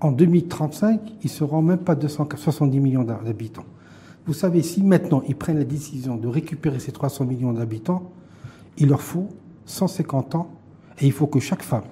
[0.00, 3.64] En 2035, ils seront même pas 270 millions d'habitants.
[4.26, 8.10] Vous savez, si maintenant ils prennent la décision de récupérer ces 300 millions d'habitants,
[8.76, 9.28] il leur faut
[9.66, 10.50] 150 ans
[11.00, 11.84] et il faut que chaque femme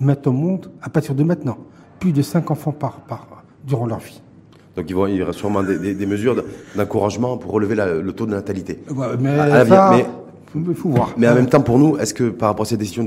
[0.00, 1.58] mette au monde, à partir de maintenant,
[1.98, 4.20] plus de 5 enfants par, par durant leur vie.
[4.76, 6.36] Donc il, y aura sûrement des, mesures
[6.76, 8.78] d'encouragement pour relever le taux de natalité.
[9.18, 10.06] mais, mais
[10.54, 11.14] il faut voir.
[11.16, 13.06] Mais en même temps, pour nous, est-ce que par rapport à cette décision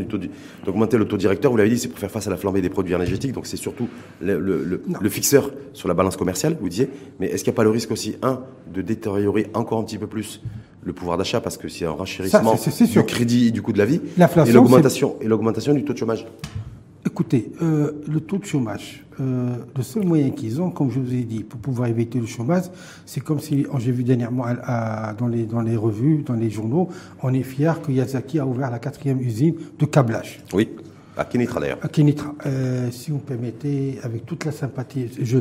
[0.65, 2.69] d'augmenter le taux directeur, vous l'avez dit, c'est pour faire face à la flambée des
[2.69, 3.87] produits énergétiques, donc c'est surtout
[4.21, 6.89] le, le, fixeur sur la balance commerciale, vous disiez.
[7.19, 8.41] Mais est-ce qu'il n'y a pas le risque aussi, un,
[8.73, 10.41] de détériorer encore un petit peu plus
[10.83, 13.85] le pouvoir d'achat, parce que c'est un renchérissement du crédit et du coût de la
[13.85, 14.01] vie,
[14.45, 16.25] et l'augmentation et l'augmentation du taux de chômage?
[17.03, 21.13] Écoutez, euh, le taux de chômage, euh, le seul moyen qu'ils ont, comme je vous
[21.13, 22.65] ai dit, pour pouvoir éviter le chômage,
[23.07, 24.45] c'est comme si, j'ai vu dernièrement
[25.17, 26.89] dans, les, dans les revues, dans les journaux,
[27.23, 30.43] on est fier que Yazaki a ouvert la quatrième usine de câblage.
[30.53, 30.69] Oui.
[31.17, 31.79] À Kenitra d'ailleurs.
[31.81, 32.33] À Kenitra.
[32.45, 35.39] Euh, si vous permettez, avec toute la sympathie, je,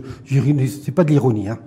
[0.67, 1.49] c'est pas de l'ironie.
[1.49, 1.59] Hein.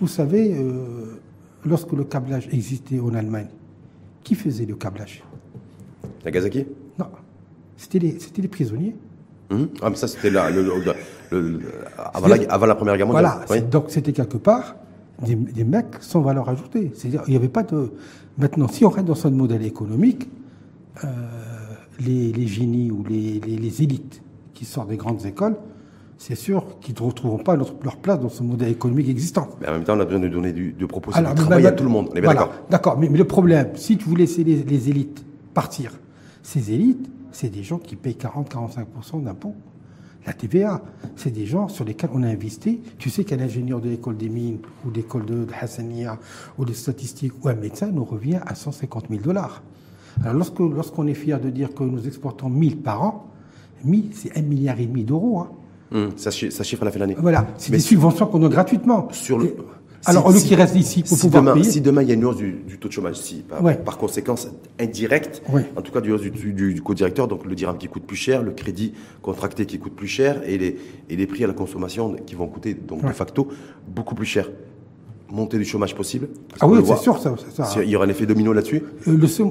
[0.00, 1.20] Vous savez, euh,
[1.64, 3.48] lorsque le câblage existait en Allemagne,
[4.22, 5.24] qui faisait le câblage?
[6.24, 6.66] Nagasaki?
[6.98, 7.06] Non,
[7.76, 8.94] c'était les, les prisonniers.
[9.52, 9.68] Hum?
[9.82, 10.48] Ah, mais ça, c'était là,
[12.14, 13.40] avant, la, Première Guerre mondiale.
[13.46, 14.76] Voilà, donc c'était quelque part
[15.24, 16.90] des, mecs sans valeur ajoutée.
[16.94, 17.92] C'est-à-dire, il n'y avait pas de.
[18.38, 20.28] Maintenant, si on reste dans ce modèle économique,
[21.04, 21.08] euh,
[22.00, 24.22] les, génies ou les, élites
[24.54, 25.56] qui sortent des grandes écoles,
[26.16, 29.50] c'est sûr qu'ils ne retrouveront pas leur, place dans ce modèle économique existant.
[29.60, 31.72] Mais en même temps, on a besoin de donner du, de proposer du travail à
[31.72, 32.08] tout le monde.
[32.12, 32.52] On est bien d'accord.
[32.70, 35.92] D'accord, mais, mais, le problème, si vous laissez les, les élites partir,
[36.42, 39.54] ces élites, c'est des gens qui payent 40-45% d'impôts.
[40.24, 40.82] La TVA,
[41.16, 42.80] c'est des gens sur lesquels on a investi.
[42.98, 46.18] Tu sais qu'un ingénieur de l'école des mines ou l'école de, Hassania
[46.58, 49.62] ou des statistiques ou un médecin nous revient à 150 000 dollars.
[50.20, 53.26] Alors lorsque, lorsqu'on est fier de dire que nous exportons 1000 par an,
[53.84, 55.40] 1000 c'est un milliard et demi d'euros.
[55.40, 55.50] Hein.
[55.92, 57.16] Hum, ça, chiffre à la fin de l'année.
[57.18, 59.08] Voilà, c'est des subventions qu'on a gratuitement.
[59.10, 59.56] Sur le,
[60.04, 61.70] alors, si, qui reste ici pour si pouvoir demain, payer.
[61.70, 63.44] Si demain il y a une hausse du, taux de chômage, si
[63.84, 64.48] par, conséquence
[64.80, 65.42] indirecte,
[65.76, 68.42] en tout cas du hausse du, du, co-directeur, donc le dirham qui coûte plus cher,
[68.42, 72.16] le crédit contracté qui coûte plus cher et les, et les prix à la consommation
[72.26, 73.48] qui vont coûter donc de facto
[73.88, 74.50] beaucoup plus cher.
[75.30, 76.28] Montée du chômage possible.
[76.60, 77.34] Ah oui, c'est sûr, ça,
[77.82, 78.82] Il y aura un effet domino là-dessus.
[79.08, 79.46] Euh, le, seul,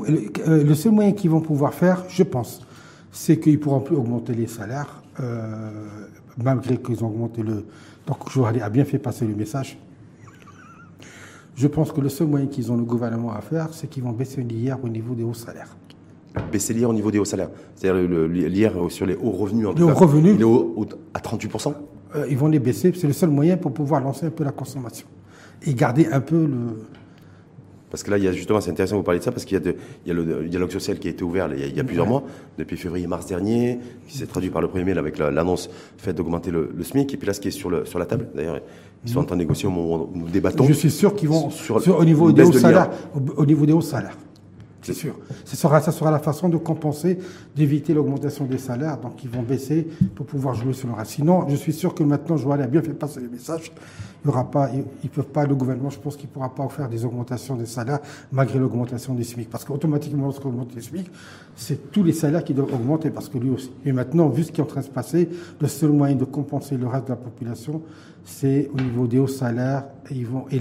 [0.48, 2.62] euh, le seul moyen qu'ils vont pouvoir faire, je pense,
[3.12, 5.72] c'est qu'ils pourront plus augmenter les salaires, euh,
[6.38, 7.66] malgré qu'ils ont augmenté le.
[8.06, 9.80] Donc, je a bien fait passer le message.
[11.56, 14.12] Je pense que le seul moyen qu'ils ont le gouvernement à faire, c'est qu'ils vont
[14.12, 15.76] baisser l'IR au niveau des hauts salaires.
[16.52, 17.50] Baisser l'IR au niveau des hauts salaires.
[17.76, 21.74] C'est-à-dire l'IR sur les hauts revenus en tout les revenus, il est à 38%
[22.16, 24.52] euh, Ils vont les baisser, c'est le seul moyen pour pouvoir lancer un peu la
[24.52, 25.08] consommation.
[25.64, 26.86] Et garder un peu le,
[27.92, 29.44] parce que là, il y a justement, c'est intéressant de vous parler de ça, parce
[29.44, 32.24] qu'il y, a le dialogue social qui a été ouvert il y a, plusieurs mois,
[32.58, 36.72] depuis février-mars dernier, qui s'est traduit par le 1er mai avec l'annonce faite d'augmenter le,
[36.82, 37.14] SMIC.
[37.14, 38.62] Et puis là, ce qui est sur, le, sur la table, d'ailleurs,
[39.04, 40.66] ils sont en train de négocier au moment où nous débattons.
[40.66, 42.90] Je suis sûr qu'ils vont, sur, au, niveau des hauts salaires,
[43.36, 44.18] au, niveau des hauts salaires.
[44.82, 45.16] C'est sûr.
[45.46, 47.20] Ça sera, ça sera la façon de compenser,
[47.56, 48.98] d'éviter l'augmentation des salaires.
[48.98, 51.12] Donc, ils vont baisser pour pouvoir jouer sur le reste.
[51.12, 53.72] Sinon, je suis sûr que maintenant, Joël a bien fait passer le message.
[54.24, 54.70] Il y aura pas,
[55.04, 58.00] ils, peuvent pas, le gouvernement, je pense qu'il pourra pas faire des augmentations des salaires
[58.32, 59.50] malgré l'augmentation des SMIC.
[59.50, 61.10] Parce qu'automatiquement, lorsqu'on augmente les SMIC,
[61.56, 63.72] c'est tous les salaires qui doivent augmenter parce que lui aussi.
[63.84, 66.26] Et maintenant, vu ce qui est en train de se passer, le seul moyen de
[66.26, 67.82] compenser le reste de la population,
[68.24, 70.60] c'est au niveau des hauts salaires et, ils vont, et,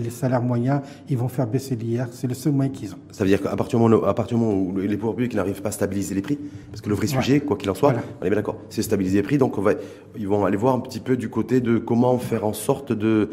[0.00, 2.06] les salaires moyens, ils vont faire baisser l'IR.
[2.12, 2.98] C'est le seul moyen qu'ils ont.
[3.12, 6.14] Ça veut dire qu'à partir, du moment où les pouvoirs publics n'arrivent pas à stabiliser
[6.14, 6.38] les prix,
[6.70, 9.18] parce que le vrai sujet, quoi qu'il en soit, on est bien d'accord, c'est stabiliser
[9.18, 9.38] les prix.
[9.38, 9.72] Donc on va,
[10.16, 13.30] ils vont aller voir un petit peu du côté de comment faire en sorte de,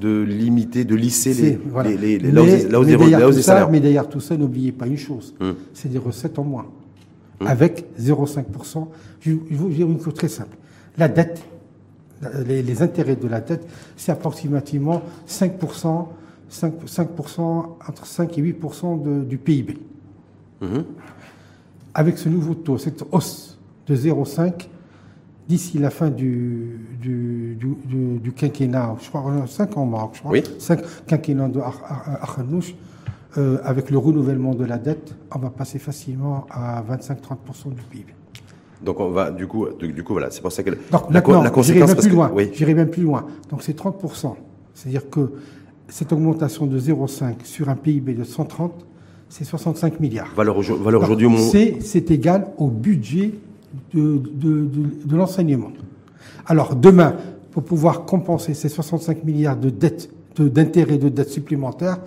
[0.00, 3.70] de limiter, de lisser les, les, les, la hausse, des, salaires.
[3.70, 5.54] Mais d'ailleurs, tout ça, n'oubliez pas une chose, hum.
[5.74, 6.66] c'est des recettes en moins,
[7.40, 7.46] hum.
[7.46, 8.88] avec 0,5%.
[9.20, 10.56] Je, je vous dire une chose très simple.
[10.98, 11.42] La dette
[12.46, 16.06] les, intérêts de la dette, c'est approximativement 5%,
[16.50, 17.40] 5%,
[17.88, 19.78] entre 5 et 8% du PIB.
[20.60, 20.84] Mhm.
[21.94, 24.68] Avec ce nouveau taux, cette hausse de 0,5,
[25.48, 30.42] d'ici la fin du, du, quinquennat, je crois, 5 ans Maroc, je crois, oui.
[30.58, 32.74] 5 quinquennats de Arnouch,
[33.38, 38.14] euh, avec le renouvellement de la dette, on va passer facilement à 25-30% du PIB.
[38.84, 41.20] Donc on va du coup, du, du coup voilà, c'est pour ça que Donc la,
[41.20, 42.30] la j'irai conséquence même parce plus que- loin.
[42.34, 43.26] oui, J'irai même plus loin.
[43.50, 44.34] Donc c'est 30%.
[44.74, 45.32] C'est-à-dire que
[45.88, 48.72] cette augmentation de 0,5 sur un PIB de 130,
[49.28, 50.32] c'est 65 milliards.
[50.34, 51.26] valeur, aujourd'hui
[51.80, 53.32] c'est, égal au budget
[53.94, 55.70] de, de, de- de l'enseignement.
[56.46, 57.14] Alors demain,
[57.50, 61.98] pour pouvoir compenser ces 65 milliards de dettes, de- d'intérêts de dettes supplémentaires,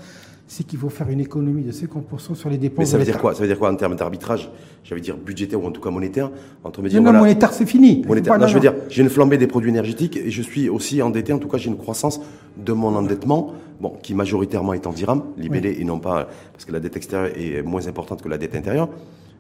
[0.47, 3.05] c'est qu'il faut faire une économie de 50% sur les dépenses Mais ça de veut
[3.05, 3.33] dire quoi?
[3.33, 4.49] Ça veut dire quoi en termes d'arbitrage?
[4.83, 6.29] J'allais dire budgétaire ou en tout cas monétaire.
[6.63, 8.03] Entre me Non, dire non, voilà, monétaire, c'est fini.
[8.07, 8.37] monétaire.
[8.37, 11.33] Non, je veux dire, j'ai une flambée des produits énergétiques et je suis aussi endetté.
[11.33, 12.21] En tout cas, j'ai une croissance
[12.57, 16.71] de mon endettement, bon, qui majoritairement est en dirham, libellé et non pas parce que
[16.71, 18.89] la dette extérieure est moins importante que la dette intérieure.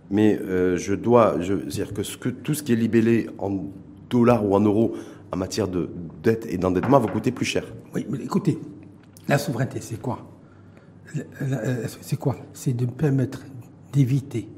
[0.09, 3.51] Mais euh, je dois, je, c'est-à-dire que, ce que tout ce qui est libellé en
[4.09, 4.93] dollars ou en euros
[5.31, 5.89] en matière de
[6.23, 7.63] dette et d'endettement va coûter plus cher.
[7.93, 8.59] Oui, mais écoutez,
[9.27, 10.19] la souveraineté, c'est quoi?
[12.01, 12.35] C'est quoi?
[12.53, 13.41] C'est de permettre
[13.93, 14.49] d'éviter,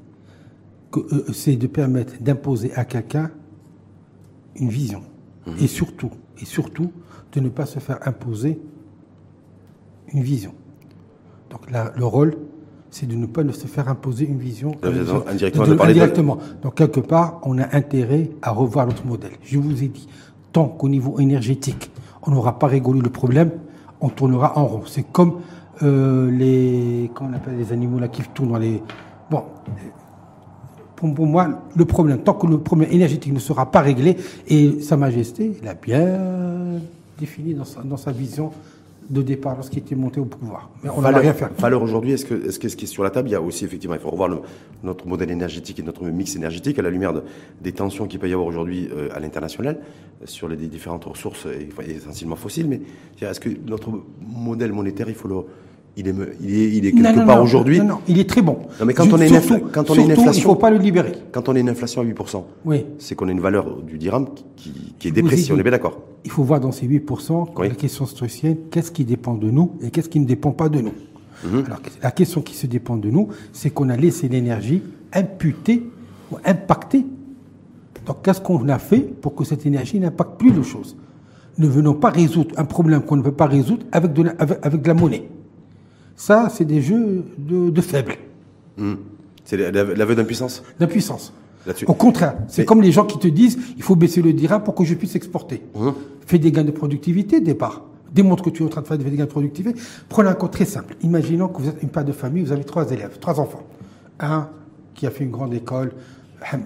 [0.91, 3.31] que, euh, c'est de permettre d'imposer à quelqu'un
[4.55, 5.01] une vision.
[5.61, 6.09] Et surtout,
[6.41, 6.91] et surtout,
[7.31, 8.59] de ne pas se faire imposer
[10.13, 10.53] une vision.
[11.49, 12.35] Donc là, le rôle,
[12.89, 14.73] c'est de ne pas se faire imposer une vision.
[14.83, 14.89] Euh,
[15.27, 16.37] indirectement, de- de parler de- indirectement.
[16.61, 19.31] Donc quelque part, on a intérêt à revoir notre modèle.
[19.43, 20.07] Je vous ai dit,
[20.51, 21.91] tant qu'au niveau énergétique,
[22.23, 23.51] on n'aura pas régolé le problème,
[24.01, 24.83] on tournera en rond.
[24.85, 25.39] C'est comme
[25.83, 28.81] euh, les, comment on appelle les animaux là qui tournent dans les,
[29.29, 29.43] bon.
[30.95, 34.81] Pour, pour moi, le problème, tant que le problème énergétique ne sera pas réglé, et
[34.81, 36.79] Sa Majesté, il a bien
[37.19, 38.51] défini dans sa, dans sa vision
[39.09, 40.69] de départ lorsqu'il était monté au pouvoir.
[40.83, 41.47] Mais on n'a rien fait.
[41.59, 43.41] valeur aujourd'hui, est-ce que, est-ce que ce qui est sur la table, il y a
[43.41, 44.39] aussi effectivement, il faut revoir le-
[44.83, 47.23] notre modèle énergétique et notre mix énergétique à la lumière de-
[47.61, 49.79] des tensions qu'il peut y avoir aujourd'hui euh, à l'international
[50.25, 52.67] sur les différentes ressources, et, essentiellement fossiles.
[52.67, 52.81] Mais
[53.21, 53.91] est-ce que notre
[54.27, 55.35] modèle monétaire, il faut le,
[55.97, 57.79] il est, il est, il est quelque Non, non, part aujourd'hui.
[57.79, 58.59] Non, non, il est très bon.
[58.79, 60.69] Non, mais quand on a une Surtout- quand on une inflation- il ne faut pas
[60.69, 61.13] le libérer.
[61.31, 62.85] Quand on a une inflation à 8%, Oui.
[62.99, 65.53] c'est qu'on a une valeur du dirham qui, qui- est dépréciée.
[65.53, 65.99] On est bien d'accord.
[66.23, 67.69] Il faut voir dans ces 8%, Oui.
[67.69, 70.79] la question structurelle, qu'est-ce qui dépend de nous et qu'est-ce qui ne dépend pas de
[70.81, 70.93] nous.
[71.45, 71.63] Mhm.
[71.65, 74.81] Alors, la question qui se dépend de nous, c'est qu'on a laissé l'énergie
[75.13, 75.83] imputée
[76.31, 77.05] ou impacter.
[78.05, 80.95] Donc, qu'est-ce qu'on a fait pour que cette énergie n'impacte plus de choses?
[81.57, 84.59] Ne venons pas résoudre un problème qu'on ne peut pas résoudre avec de la, avec,
[84.61, 85.27] avec de la monnaie.
[86.17, 88.15] Ça, c'est des jeux de, de faibles,
[88.79, 88.97] Hum.
[89.45, 90.61] C'est la- la- l'aveu d'impuissance?
[90.79, 91.31] D'impuissance.
[91.87, 94.61] Au contraire, c'est Mais- comme les gens qui te disent il faut baisser le dirham
[94.63, 95.63] pour que je puisse exporter.
[95.73, 95.93] Hum.
[96.25, 97.83] Fais des gains de productivité, départ.
[98.13, 99.79] Démontre que tu es en train de faire des gains de productivité.
[100.09, 100.95] Prenez un cas très simple.
[101.01, 103.63] Imaginons que vous êtes une part de famille, vous avez trois élèves, trois enfants.
[104.19, 104.49] Un
[104.95, 105.91] qui a fait une grande école,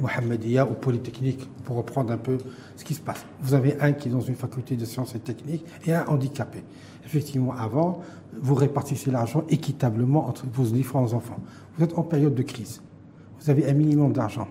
[0.01, 2.37] Mohamedia ou Polytechnique, pour reprendre un peu
[2.75, 3.25] ce qui se passe.
[3.41, 6.63] Vous avez un qui est dans une faculté de sciences et techniques et un handicapé.
[7.05, 8.01] Effectivement, avant,
[8.41, 11.37] vous répartissez l'argent équitablement entre vos différents enfants.
[11.77, 12.81] Vous êtes en période de crise.
[13.39, 14.47] Vous avez un minimum d'argent.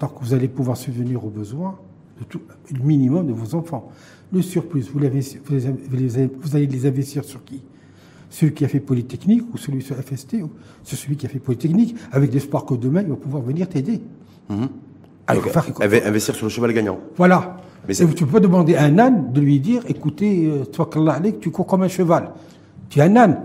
[0.00, 1.76] Donc vous allez pouvoir subvenir aux besoins
[2.18, 2.40] de tout,
[2.72, 3.90] le minimum de vos enfants.
[4.32, 7.62] Le surplus, vous, l'avez- vous, les- vous les- vous allez les investir sur qui?
[8.30, 10.50] Celui qui a fait Polytechnique ou celui sur FST ou
[10.82, 14.00] sur celui qui a fait Polytechnique, avec l'espoir que demain, il va pouvoir venir t'aider.
[15.80, 16.98] Inve- investir sur le cheval gagnant.
[17.16, 17.56] voilà.
[17.86, 21.40] Mais Et tu peux demander à un âne de lui dire, écoutez, euh, toi, alik,
[21.40, 22.30] tu cours comme un cheval.
[22.88, 23.40] Tu es un âne.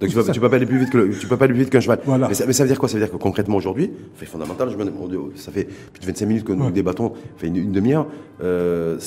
[0.00, 1.54] Donc tu peux, tu peux pas aller plus vite que le- tu peux pas aller
[1.54, 2.00] plus vite qu'un cheval.
[2.04, 2.28] Voilà.
[2.28, 2.88] Mais, ça, mais ça veut dire quoi?
[2.88, 6.06] Ça veut dire que concrètement aujourd'hui, fait fondamental, je me demande- ça fait plus de
[6.06, 8.06] 25 minutes que nous débattons, fait une, une demi-heure.
[8.42, 8.98] Euh,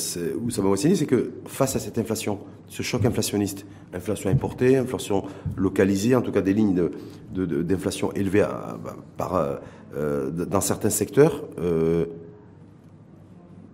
[0.42, 4.78] où ça m'a enseigné, c'est que face à cette inflation, ce choc inflationniste, inflation importée,
[4.78, 5.26] inflation
[5.58, 6.92] localisée, en tout cas des lignes de-
[7.36, 8.78] de- de- d'inflation élevées à-
[9.18, 9.56] par, euh,
[9.96, 11.44] euh, dans certains secteurs.
[11.60, 12.06] euh,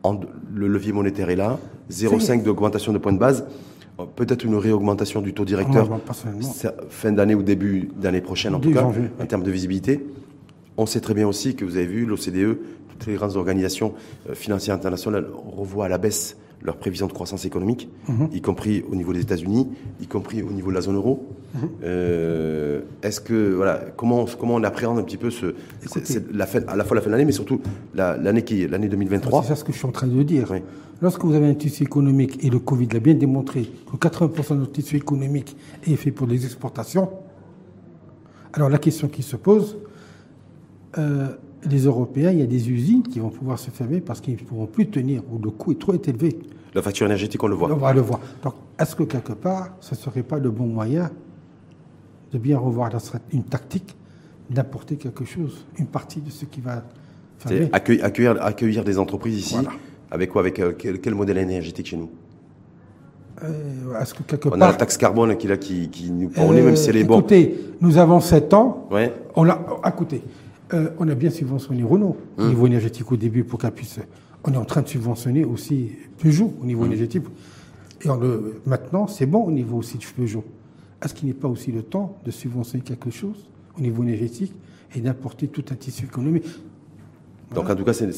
[0.03, 0.19] en-
[0.53, 3.45] le levier monétaire est là, 0,5 d'augmentation de points de base,
[3.99, 5.87] euh, peut-être une réaugmentation du taux directeur
[6.89, 8.81] fin d'année ou début d'année prochaine en tout cas,
[9.21, 10.05] en termes de visibilité.
[10.77, 12.57] On sait très bien aussi que vous avez vu l'OCDE,
[12.89, 13.93] toutes les grandes organisations
[14.29, 18.29] euh, financières internationales revoient à la baisse leurs prévisions de croissance économique, Mhm.
[18.33, 19.67] y compris au niveau des États-Unis,
[20.01, 21.27] y compris au niveau de la zone euro.
[21.55, 21.69] Mhm.
[21.83, 25.53] Euh, Est-ce que voilà, comment comment on appréhende un petit peu ce,
[26.33, 27.59] la fin, à la fois la fin de l'année, mais surtout
[27.93, 29.41] la- l'année qui est l'année 2023.
[29.43, 30.47] C'est ça ce que je suis en train de dire.
[30.51, 30.59] Oui.
[31.01, 34.59] Lorsque vous avez un tissu économique, et le Covid l'a bien démontré, que 80% de
[34.61, 37.09] notre tissu économique est fait pour les exportations,
[38.53, 39.77] alors la question qui se pose,
[40.97, 41.27] euh,
[41.69, 44.39] les Européens, il y a des usines qui vont pouvoir se fermer parce qu'ils ne
[44.39, 46.37] pourront plus tenir, ou le coût est trop élevé.
[46.73, 47.71] La facture énergétique, on le voit.
[47.71, 48.19] On va le voir.
[48.43, 51.11] Donc, est-ce que quelque part, ce ne serait pas le bon moyen
[52.31, 52.89] de bien revoir
[53.31, 53.95] une tactique,
[54.49, 56.83] d'apporter quelque chose, une partie de ce qui va
[57.37, 57.69] fermer?
[57.71, 59.53] accueillir, accueillir, accueillir des entreprises ici.
[59.53, 59.69] Voilà.
[60.09, 62.09] Avec quoi Avec euh, quel, quel modèle énergétique chez nous?
[63.43, 66.47] Euh, Est-ce que quelque On a la taxe carbone qui, là, qui, qui nous prend
[66.47, 67.19] au nez, même si elle est Euh, bonne.
[67.19, 68.87] Écoutez, nous avons 7 ans.
[68.91, 69.13] Ouais.
[69.35, 69.59] On l'a.
[69.87, 70.23] Écoutez,
[70.73, 73.99] Euh, on a bien subventionné Renault au niveau énergétique au début pour qu'elle puisse.
[74.43, 77.23] On est en train de subventionner aussi Peugeot au niveau énergétique.
[78.03, 80.43] Et on le- maintenant, c'est bon au niveau aussi de Peugeot.
[81.03, 83.47] Est-ce qu'il n'est pas aussi le temps de subventionner quelque chose
[83.77, 84.53] au niveau énergétique
[84.95, 86.45] et d'importer tout un tissu économique?
[87.53, 88.11] Donc en tout cas, c'est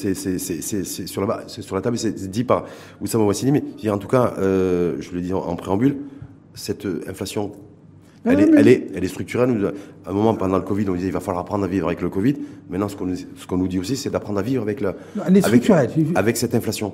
[1.07, 2.65] sur, la, sur la table, c'est c'est dit par
[3.01, 5.97] Oussama Wassini, mais en tout cas, euh, je le dis en, en préambule,
[6.53, 7.51] cette euh, inflation,
[8.25, 9.51] Elle, non, est, mais- elle, est, elle est structurelle.
[9.51, 9.71] Nous, À
[10.09, 12.09] un moment, pendant le Covid, on disait il va falloir apprendre à vivre avec le
[12.09, 12.35] Covid.
[12.69, 14.95] Maintenant, ce qu'on nous, ce nous dit aussi, c'est d'apprendre à vivre avec, la,
[16.15, 16.93] avec, cette inflation.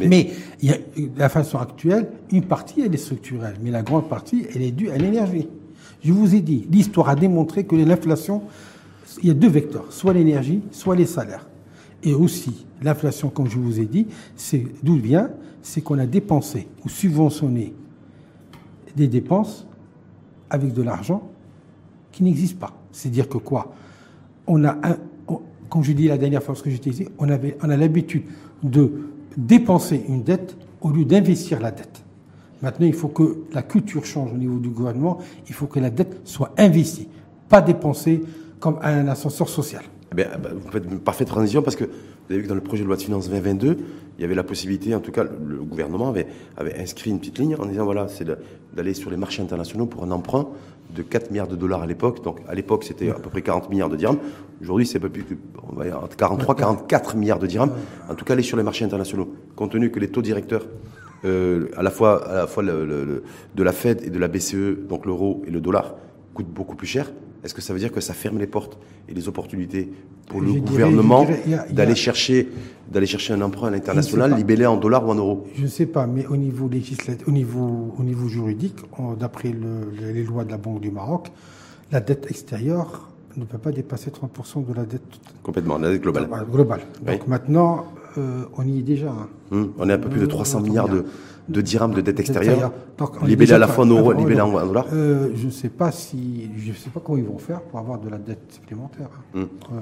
[0.00, 0.76] Mais- Mais, il y a,
[1.16, 4.90] la façon actuelle, une partie, elle est structurelle, mais la grande partie, elle est due
[4.90, 5.48] à l'énergie.
[6.02, 8.42] Je vous ai dit, l'histoire a démontré que l'inflation,
[9.22, 11.46] il y a deux vecteurs, soit l'énergie, soit les salaires.
[12.02, 14.06] Et aussi, l'inflation, comme je vous ai dit,
[14.36, 15.30] c'est d'où vient?
[15.62, 17.72] C'est qu'on a dépensé ou subventionné
[18.96, 19.66] des dépenses
[20.50, 21.22] avec de l'argent
[22.12, 22.72] qui n'existe pas.
[22.92, 23.74] C'est-à-dire que quoi?
[24.46, 24.96] On a, un,
[25.68, 28.24] comme je dis la dernière fois, ce que j'étais ici, on, avait, on a l'habitude
[28.62, 28.92] de
[29.36, 32.02] dépenser une dette au lieu d'investir la dette.
[32.62, 35.18] Maintenant, il faut que la culture change au niveau du gouvernement.
[35.48, 37.08] Il faut que la dette soit investie,
[37.48, 38.22] pas dépensée
[38.60, 39.82] comme un ascenseur social.
[40.22, 41.90] Eh bah, vous faites une parfaite transition parce que vous
[42.30, 43.76] avez vu que dans le projet de loi de finances 2022,
[44.18, 46.26] il y avait la possibilité, en tout cas, le gouvernement avait,
[46.78, 48.26] inscrit une petite ligne en disant voilà, c'est
[48.74, 50.48] d'aller sur les marchés internationaux pour un emprunt
[50.94, 52.22] de 4 milliards de dollars à l'époque.
[52.22, 54.18] Donc à l'époque, c'était à peu près 40 milliards de dirhams.
[54.62, 55.34] Aujourd'hui, c'est un plus que
[55.92, 57.72] entre 43, 44 milliards de dirhams.
[58.08, 59.34] En tout cas, aller sur les marchés internationaux.
[59.56, 60.66] Compte tenu que les taux directeurs
[61.24, 65.60] euh, à la fois, de la Fed et de la BCE, donc l'euro et le
[65.60, 65.94] dollar,
[66.34, 67.10] coûtent beaucoup plus cher.
[67.44, 68.78] Est-ce que ça veut dire que ça ferme les portes
[69.08, 69.90] et les opportunités
[70.28, 71.26] pour le Je gouvernement
[71.70, 72.48] d'aller chercher,
[72.90, 75.46] d'aller chercher un emprunt à l'international libellé en dollars ou en euros?
[75.54, 78.76] Je ne sais pas, mais au niveau législatif, au niveau, au niveau juridique,
[79.20, 81.30] d'après le- les lois de la Banque du Maroc,
[81.92, 85.02] la dette extérieure ne peut pas dépasser 30% de la dette
[85.42, 86.28] Complètement, la dette globale.
[86.50, 86.80] globale.
[87.04, 87.28] Donc Oui.
[87.28, 87.84] maintenant,
[88.16, 89.10] euh, on y est déjà.
[89.10, 89.28] hein.
[89.52, 91.04] Hum, on est à peu plus de 300 Euh, milliards de,
[91.48, 92.72] de dirhams de dette extérieure,
[93.36, 94.86] déjà à la fois en euros et libellés en dollars.
[94.92, 97.98] Euh, je ne sais pas si, je sais pas comment ils vont faire pour avoir
[97.98, 99.08] de la dette supplémentaire.
[99.34, 99.40] hein.
[99.40, 99.48] Hum.
[99.72, 99.76] Euh,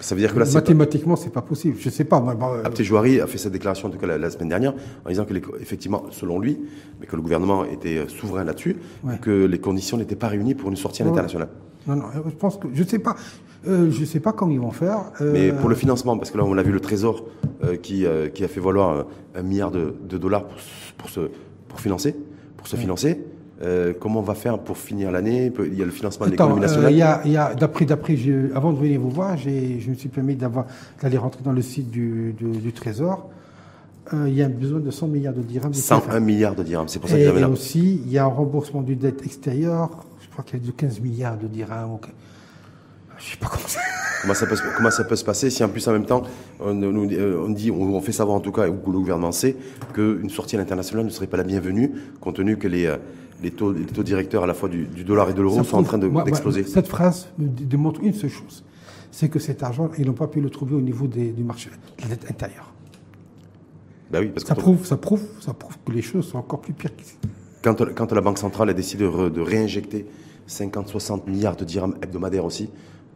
[0.00, 1.76] Ça veut dire que là, c'est pas- mathématiquement, c'est pas possible.
[1.78, 2.20] Je sais pas.
[2.20, 4.74] bah, euh, Abté Jouari a fait cette déclaration en tout cas la, la semaine dernière
[5.04, 6.58] en disant que les, effectivement, selon lui,
[7.00, 9.18] mais que le gouvernement était souverain là-dessus, Ouais.
[9.22, 11.10] que les conditions n'étaient pas réunies pour une sortie à Ouais.
[11.12, 11.48] l'international.
[11.86, 13.14] non, non, je pense que je sais pas.
[13.66, 14.98] Euh, je sais pas comment ils vont faire.
[15.20, 17.24] Euh, Mais pour le financement, parce que là, on a vu le Trésor
[17.62, 19.02] euh, qui, euh, qui a fait valoir euh,
[19.34, 21.20] un milliard de, de dollars pour, se- pour, se,
[21.68, 22.14] pour financer,
[22.56, 23.24] pour se financer.
[23.62, 25.50] Euh, comment on va faire pour finir l'année?
[25.64, 27.22] Il y a le financement de Attends, l'économie euh, nationale.
[27.24, 28.16] il y a, d'après, d'après,
[28.54, 30.66] avant de venir vous voir, j'ai, je me suis permis d'avoir,
[31.00, 33.30] d'aller rentrer dans le site du, du- du Trésor.
[34.12, 35.70] Euh, il y a besoin de 100 milliards de dirhams.
[35.70, 36.20] de 101 CFA.
[36.20, 37.48] milliards de dirhams, c'est pour ça Et, qu'ils avaient et là.
[37.48, 40.04] aussi, il y a un remboursement du dette extérieure.
[40.20, 41.98] Je crois qu'il y a de 15 milliards de dirhams.
[42.00, 42.08] que-
[43.18, 43.80] Je sais pas comment ça.
[44.22, 46.22] Comment ça, peut, se- comment ça peut se passer si en plus en même temps
[46.58, 48.98] on, nous- euh, on dit, on, on fait savoir en tout cas, ou que le
[48.98, 49.54] gouvernement sait,
[49.92, 52.96] qu'une sortie à l'international ne serait pas la bienvenue, compte tenu que les, euh,
[53.42, 55.76] les, taux, les taux directeurs à la fois du, du dollar et de l'euro sont
[55.76, 56.64] en train de- d'exploser.
[56.64, 58.64] cette phrase démontre une seule chose.
[59.10, 61.68] C'est que cet argent, ils n'ont pas pu le trouver au niveau des- du marché,
[61.98, 62.72] de la dette intérieure.
[64.10, 66.60] Bah oui, parce que Ça prouve, ça prouve, ça prouve que les choses sont encore
[66.60, 67.16] plus pires qu'ici.
[67.62, 70.06] Quand, quand la Banque centrale a décidé de, de réinjecter
[70.48, 72.70] 50-60 milliards de dirhams hebdomadaires aussi,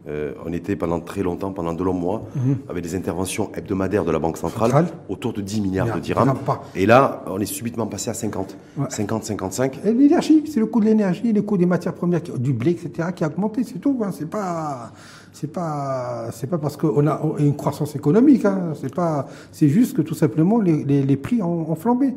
[0.07, 2.23] euh, on était pendant très longtemps, pendant de longs mois,
[2.69, 4.77] avec des interventions hebdomadaires de la Banque centrale, Mhm.
[4.77, 4.97] Centrale.
[5.09, 6.33] autour de 10 milliards de dirhams.
[6.75, 8.85] Et là, on est subitement passé à 50, Ouais.
[8.89, 9.79] 50-55.
[9.85, 13.09] Et l'énergie, c'est le coût de l'énergie, le coût des matières premières, du blé, etc.,
[13.15, 13.99] qui a augmenté, c'est tout.
[14.03, 14.11] Hein.
[14.11, 14.91] C'est pas,
[15.33, 18.45] c'est pas, c'est pas parce qu'on a une croissance économique.
[18.45, 18.73] Hein.
[18.79, 22.15] C'est pas, c'est juste que tout simplement les, les, les prix ont, ont flambé.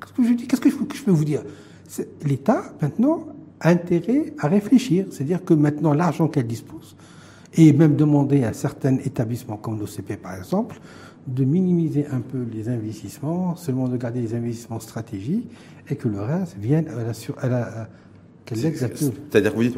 [0.00, 1.42] Qu'est-ce que je dis Qu'est-ce que je, que je peux vous dire?
[2.24, 3.26] L'État maintenant
[3.60, 6.96] intérêt à réfléchir, c'est-à-dire que maintenant l'argent qu'elle dispose
[7.54, 10.78] et même demander à certains établissements comme l'OCP par exemple
[11.26, 15.48] de minimiser un peu les investissements, seulement de garder les investissements stratégiques
[15.88, 17.88] et que le reste vienne à la sur, à la.
[18.48, 19.76] C'est-à-dire que vous dites,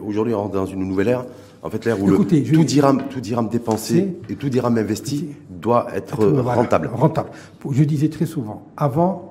[0.00, 1.26] aujourd'hui on rentre dans une nouvelle ère,
[1.60, 5.30] en fait l'ère où Écoutez, le, tout, dirham, tout dirham dépensé et tout dirham investi
[5.48, 6.88] doit être rentable.
[6.92, 7.30] Rentable.
[7.68, 9.29] Je disais très souvent, avant,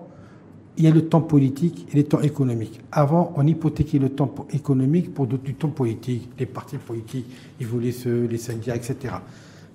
[0.80, 2.80] il y a le temps politique et le temps économique.
[2.92, 6.30] Avant, on hypothéquait le temps économique pour du temps politique.
[6.40, 7.28] Les partis politiques,
[7.60, 8.96] ils voulaient se, les syndicats, etc.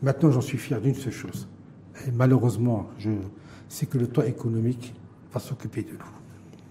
[0.02, 1.46] Maintenant, j'en suis fier d'une seule chose.
[2.06, 3.10] Et malheureusement, je,
[3.68, 4.94] c'est que le temps économique
[5.32, 5.98] va s'occuper de nous.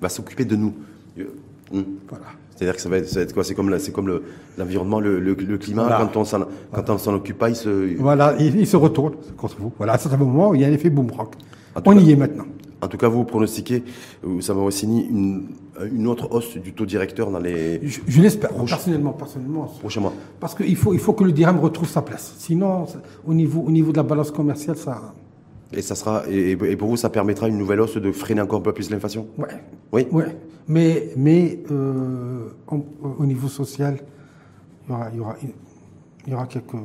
[0.01, 0.73] va s'occuper de nous.
[1.19, 1.25] Euh,
[1.71, 1.85] hum.
[2.09, 2.25] Voilà.
[2.55, 3.43] C'est-à-dire que ça va être, ça va être quoi?
[3.43, 4.23] C'est comme, la- c'est comme le-
[4.57, 5.83] l'environnement, le, le- le climat.
[5.83, 5.97] Voilà.
[6.05, 7.95] Quand on s'en, quand on s'en occupe pas, il se.
[7.97, 9.71] Voilà, il, il se retourne contre vous.
[9.77, 11.29] Voilà, à un certain moment, il y a un effet boomerang.
[11.75, 12.45] On cas- y est maintenant.
[12.83, 13.83] En tout cas, vous pronostiquez,
[14.41, 15.47] ça va signer une,
[15.91, 17.79] une autre hausse du taux directeur dans les.
[17.87, 19.71] Je, l'espère, personnellement, personnellement.
[19.79, 20.11] Prochainement.
[20.39, 22.35] Parce qu'il faut, il faut que le dirham retrouve sa place.
[22.37, 22.85] Sinon,
[23.25, 25.13] au niveau, au niveau de la balance commerciale, ça.
[25.71, 28.63] Et ça sera, et, pour vous, ça permettra une nouvelle hausse de freiner encore un
[28.63, 29.27] peu plus l'inflation?
[29.37, 29.47] Ouais.
[29.91, 30.07] Oui.
[30.11, 30.37] Ouais.
[30.67, 33.97] Mais, mais euh, au niveau social,
[34.87, 35.35] il y aura, y aura,
[36.27, 36.75] y aura quelques.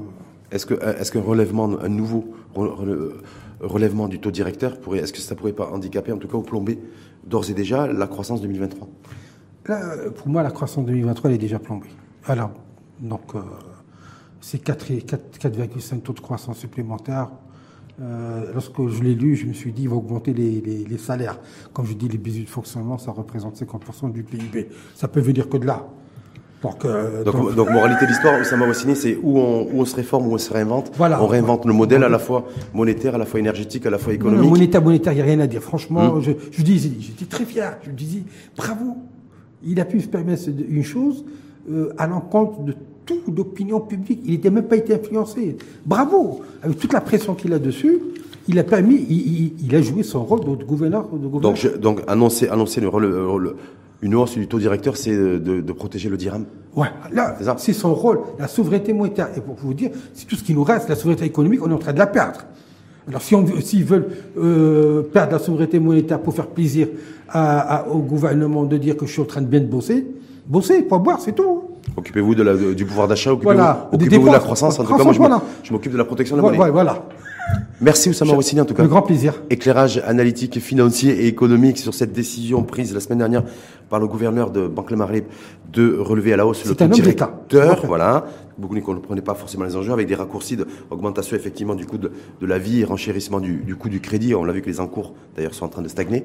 [0.51, 2.25] Est-ce qu'un relèvement, un nouveau
[2.55, 6.43] relèvement du taux directeur pourrait, est-ce que ça pourrait pas handicaper, en tout cas, ou
[6.43, 6.79] plomber
[7.25, 8.89] d'ores et déjà la croissance 2023
[10.17, 11.89] Pour moi, la croissance 2023 elle est déjà plombée.
[12.27, 12.51] Alors,
[13.01, 13.41] donc, euh,
[14.41, 17.31] c'est 4,5 taux de croissance supplémentaires
[18.01, 21.41] euh, lorsque je l'ai lu, je me suis dit, il va augmenter les, salaires.
[21.73, 24.69] Comme je dis, les bisous de fonctionnement, ça représente 50% du PIB.
[24.95, 25.89] Ça peut venir que de là.
[26.63, 30.27] Donc, euh, donc, moralité de l'histoire, Oussama Wassini, c'est où on, où on se réforme,
[30.27, 30.91] où on se réinvente.
[30.97, 31.23] Voilà.
[31.23, 34.13] On réinvente le modèle à la fois monétaire, à la fois énergétique, à la fois
[34.13, 34.43] économique.
[34.43, 35.63] Non, monétaire, monétaire, il n'y a rien à dire.
[35.63, 36.23] Franchement, hmm.
[36.23, 37.79] je, je dis, j'étais très fier.
[37.85, 38.23] Je me disais,
[38.57, 38.97] bravo.
[39.65, 41.25] Il a pu se permettre une chose
[41.71, 44.21] euh, à l'encontre de toute l'opinion publique.
[44.25, 45.57] Il n'était même pas été influencé.
[45.85, 47.99] Bravo Avec toute la pression qu'il a dessus,
[48.47, 48.97] il a permis,
[49.61, 51.09] il, a joué son rôle de gouverneur.
[51.09, 51.41] De gouverneur.
[51.41, 53.57] Donc, donc annoncer, annoncer le, rôle,
[54.03, 56.45] une hausse du taux directeur, c'est de, protéger le dirham.
[56.77, 58.21] Ouais, là, c'est son rôle.
[58.39, 59.29] La souveraineté monétaire.
[59.37, 60.89] Et pour vous dire, c'est tout ce qui nous reste.
[60.89, 62.41] La souveraineté économique, on est en train de la perdre.
[63.09, 66.89] Alors, si on, s'ils veulent euh, perdre la souveraineté monétaire pour faire plaisir
[67.91, 70.07] au gouvernement de dire que je suis en train de bien bosser,
[70.47, 71.63] bosser, pas boire, c'est tout.
[71.97, 74.79] Occupez-vous de du pouvoir d'achat, occupez-vous de la croissance.
[74.79, 76.71] En tout cas, moi, je m'occupe de la protection de la monnaie.
[76.71, 77.03] Voilà.
[77.81, 78.83] Merci Oussama Rossini en tout cas.
[78.83, 79.41] Un grand plaisir.
[79.51, 83.45] Éclairage analytique, financier et économique sur cette décision prise la semaine dernière
[83.89, 85.25] par le gouverneur de Banque Marley
[85.73, 87.85] de relever à la hausse le taux directeur.
[87.87, 88.27] Voilà.
[88.57, 92.11] Beaucoup ne comprenaient pas forcément les enjeux avec des raccourcis d'augmentation effectivement du coût de,
[92.41, 94.35] la vie et renchérissement du, coût du crédit.
[94.35, 96.23] On l'a vu que les encours d'ailleurs sont en train de stagner.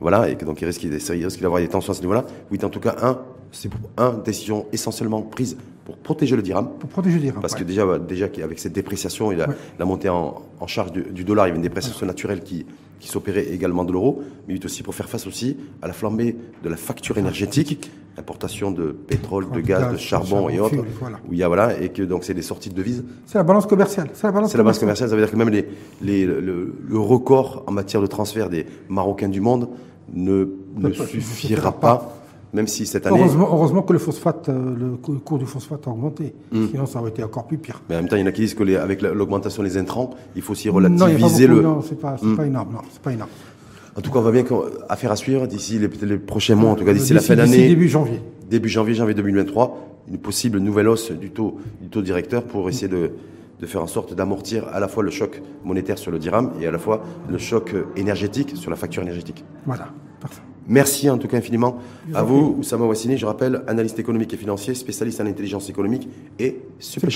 [0.00, 0.30] Voilà.
[0.30, 2.24] Et que donc il risque, il d'avoir des tensions à ce niveau-là.
[2.50, 3.18] Oui, en tout cas, un,
[3.56, 6.68] c'est pour un décision essentiellement prise pour protéger le dirham.
[6.78, 7.40] Pour protéger le dirham.
[7.40, 11.48] Parce que déjà, déjà avec cette dépréciation et la, montée en, charge du, dollar, il
[11.48, 12.66] y avait une dépréciation naturelle qui,
[13.00, 16.68] qui s'opérait également de l'euro, mais aussi pour faire face aussi à la flambée de
[16.68, 20.84] la facture énergétique, importation de pétrole, de gaz, de charbon et autres,
[21.28, 23.04] où il y a voilà, et que donc c'est des sorties de devises.
[23.26, 24.10] C'est la balance commerciale.
[24.12, 25.08] C'est la balance, commerciale.
[25.08, 25.68] Ça veut dire que même les,
[26.02, 29.68] les, le, record en matière de transfert des Marocains du monde
[30.12, 30.46] ne,
[30.76, 33.20] ne suffira pas même si cette année.
[33.20, 36.34] Heureusement, que le phosphate, euh, le cours du phosphate a augmenté.
[36.52, 36.66] Hmm.
[36.70, 37.82] Sinon, ça aurait été encore plus pire.
[37.88, 40.10] Mais en même temps, il y en a qui disent que avec l'augmentation des intrants,
[40.34, 41.62] il faut aussi relativiser le.
[41.62, 42.36] Non, c'est pas, hmm.
[42.36, 42.72] pas énorme.
[42.72, 43.30] Non, c'est pas énorme.
[43.96, 44.44] En tout cas, on va bien
[44.88, 47.68] affaire à suivre d'ici les, les, prochains mois, en tout cas d'ici la fin d'année.
[47.68, 48.20] Début janvier.
[48.48, 52.88] Début janvier, janvier 2023, une possible nouvelle hausse du taux, du taux directeur pour essayer
[52.88, 53.12] de,
[53.58, 56.66] de faire en sorte d'amortir à la fois le choc monétaire sur le dirham et
[56.66, 59.44] à la fois le choc énergétique sur la facture énergétique.
[59.64, 59.88] Voilà,
[60.20, 60.42] parfait.
[60.68, 61.78] Merci en tout cas infiniment
[62.14, 66.08] à vous, Oussama Wassini, je rappelle, analyste économique et financier, spécialiste en intelligence économique
[66.38, 67.10] et super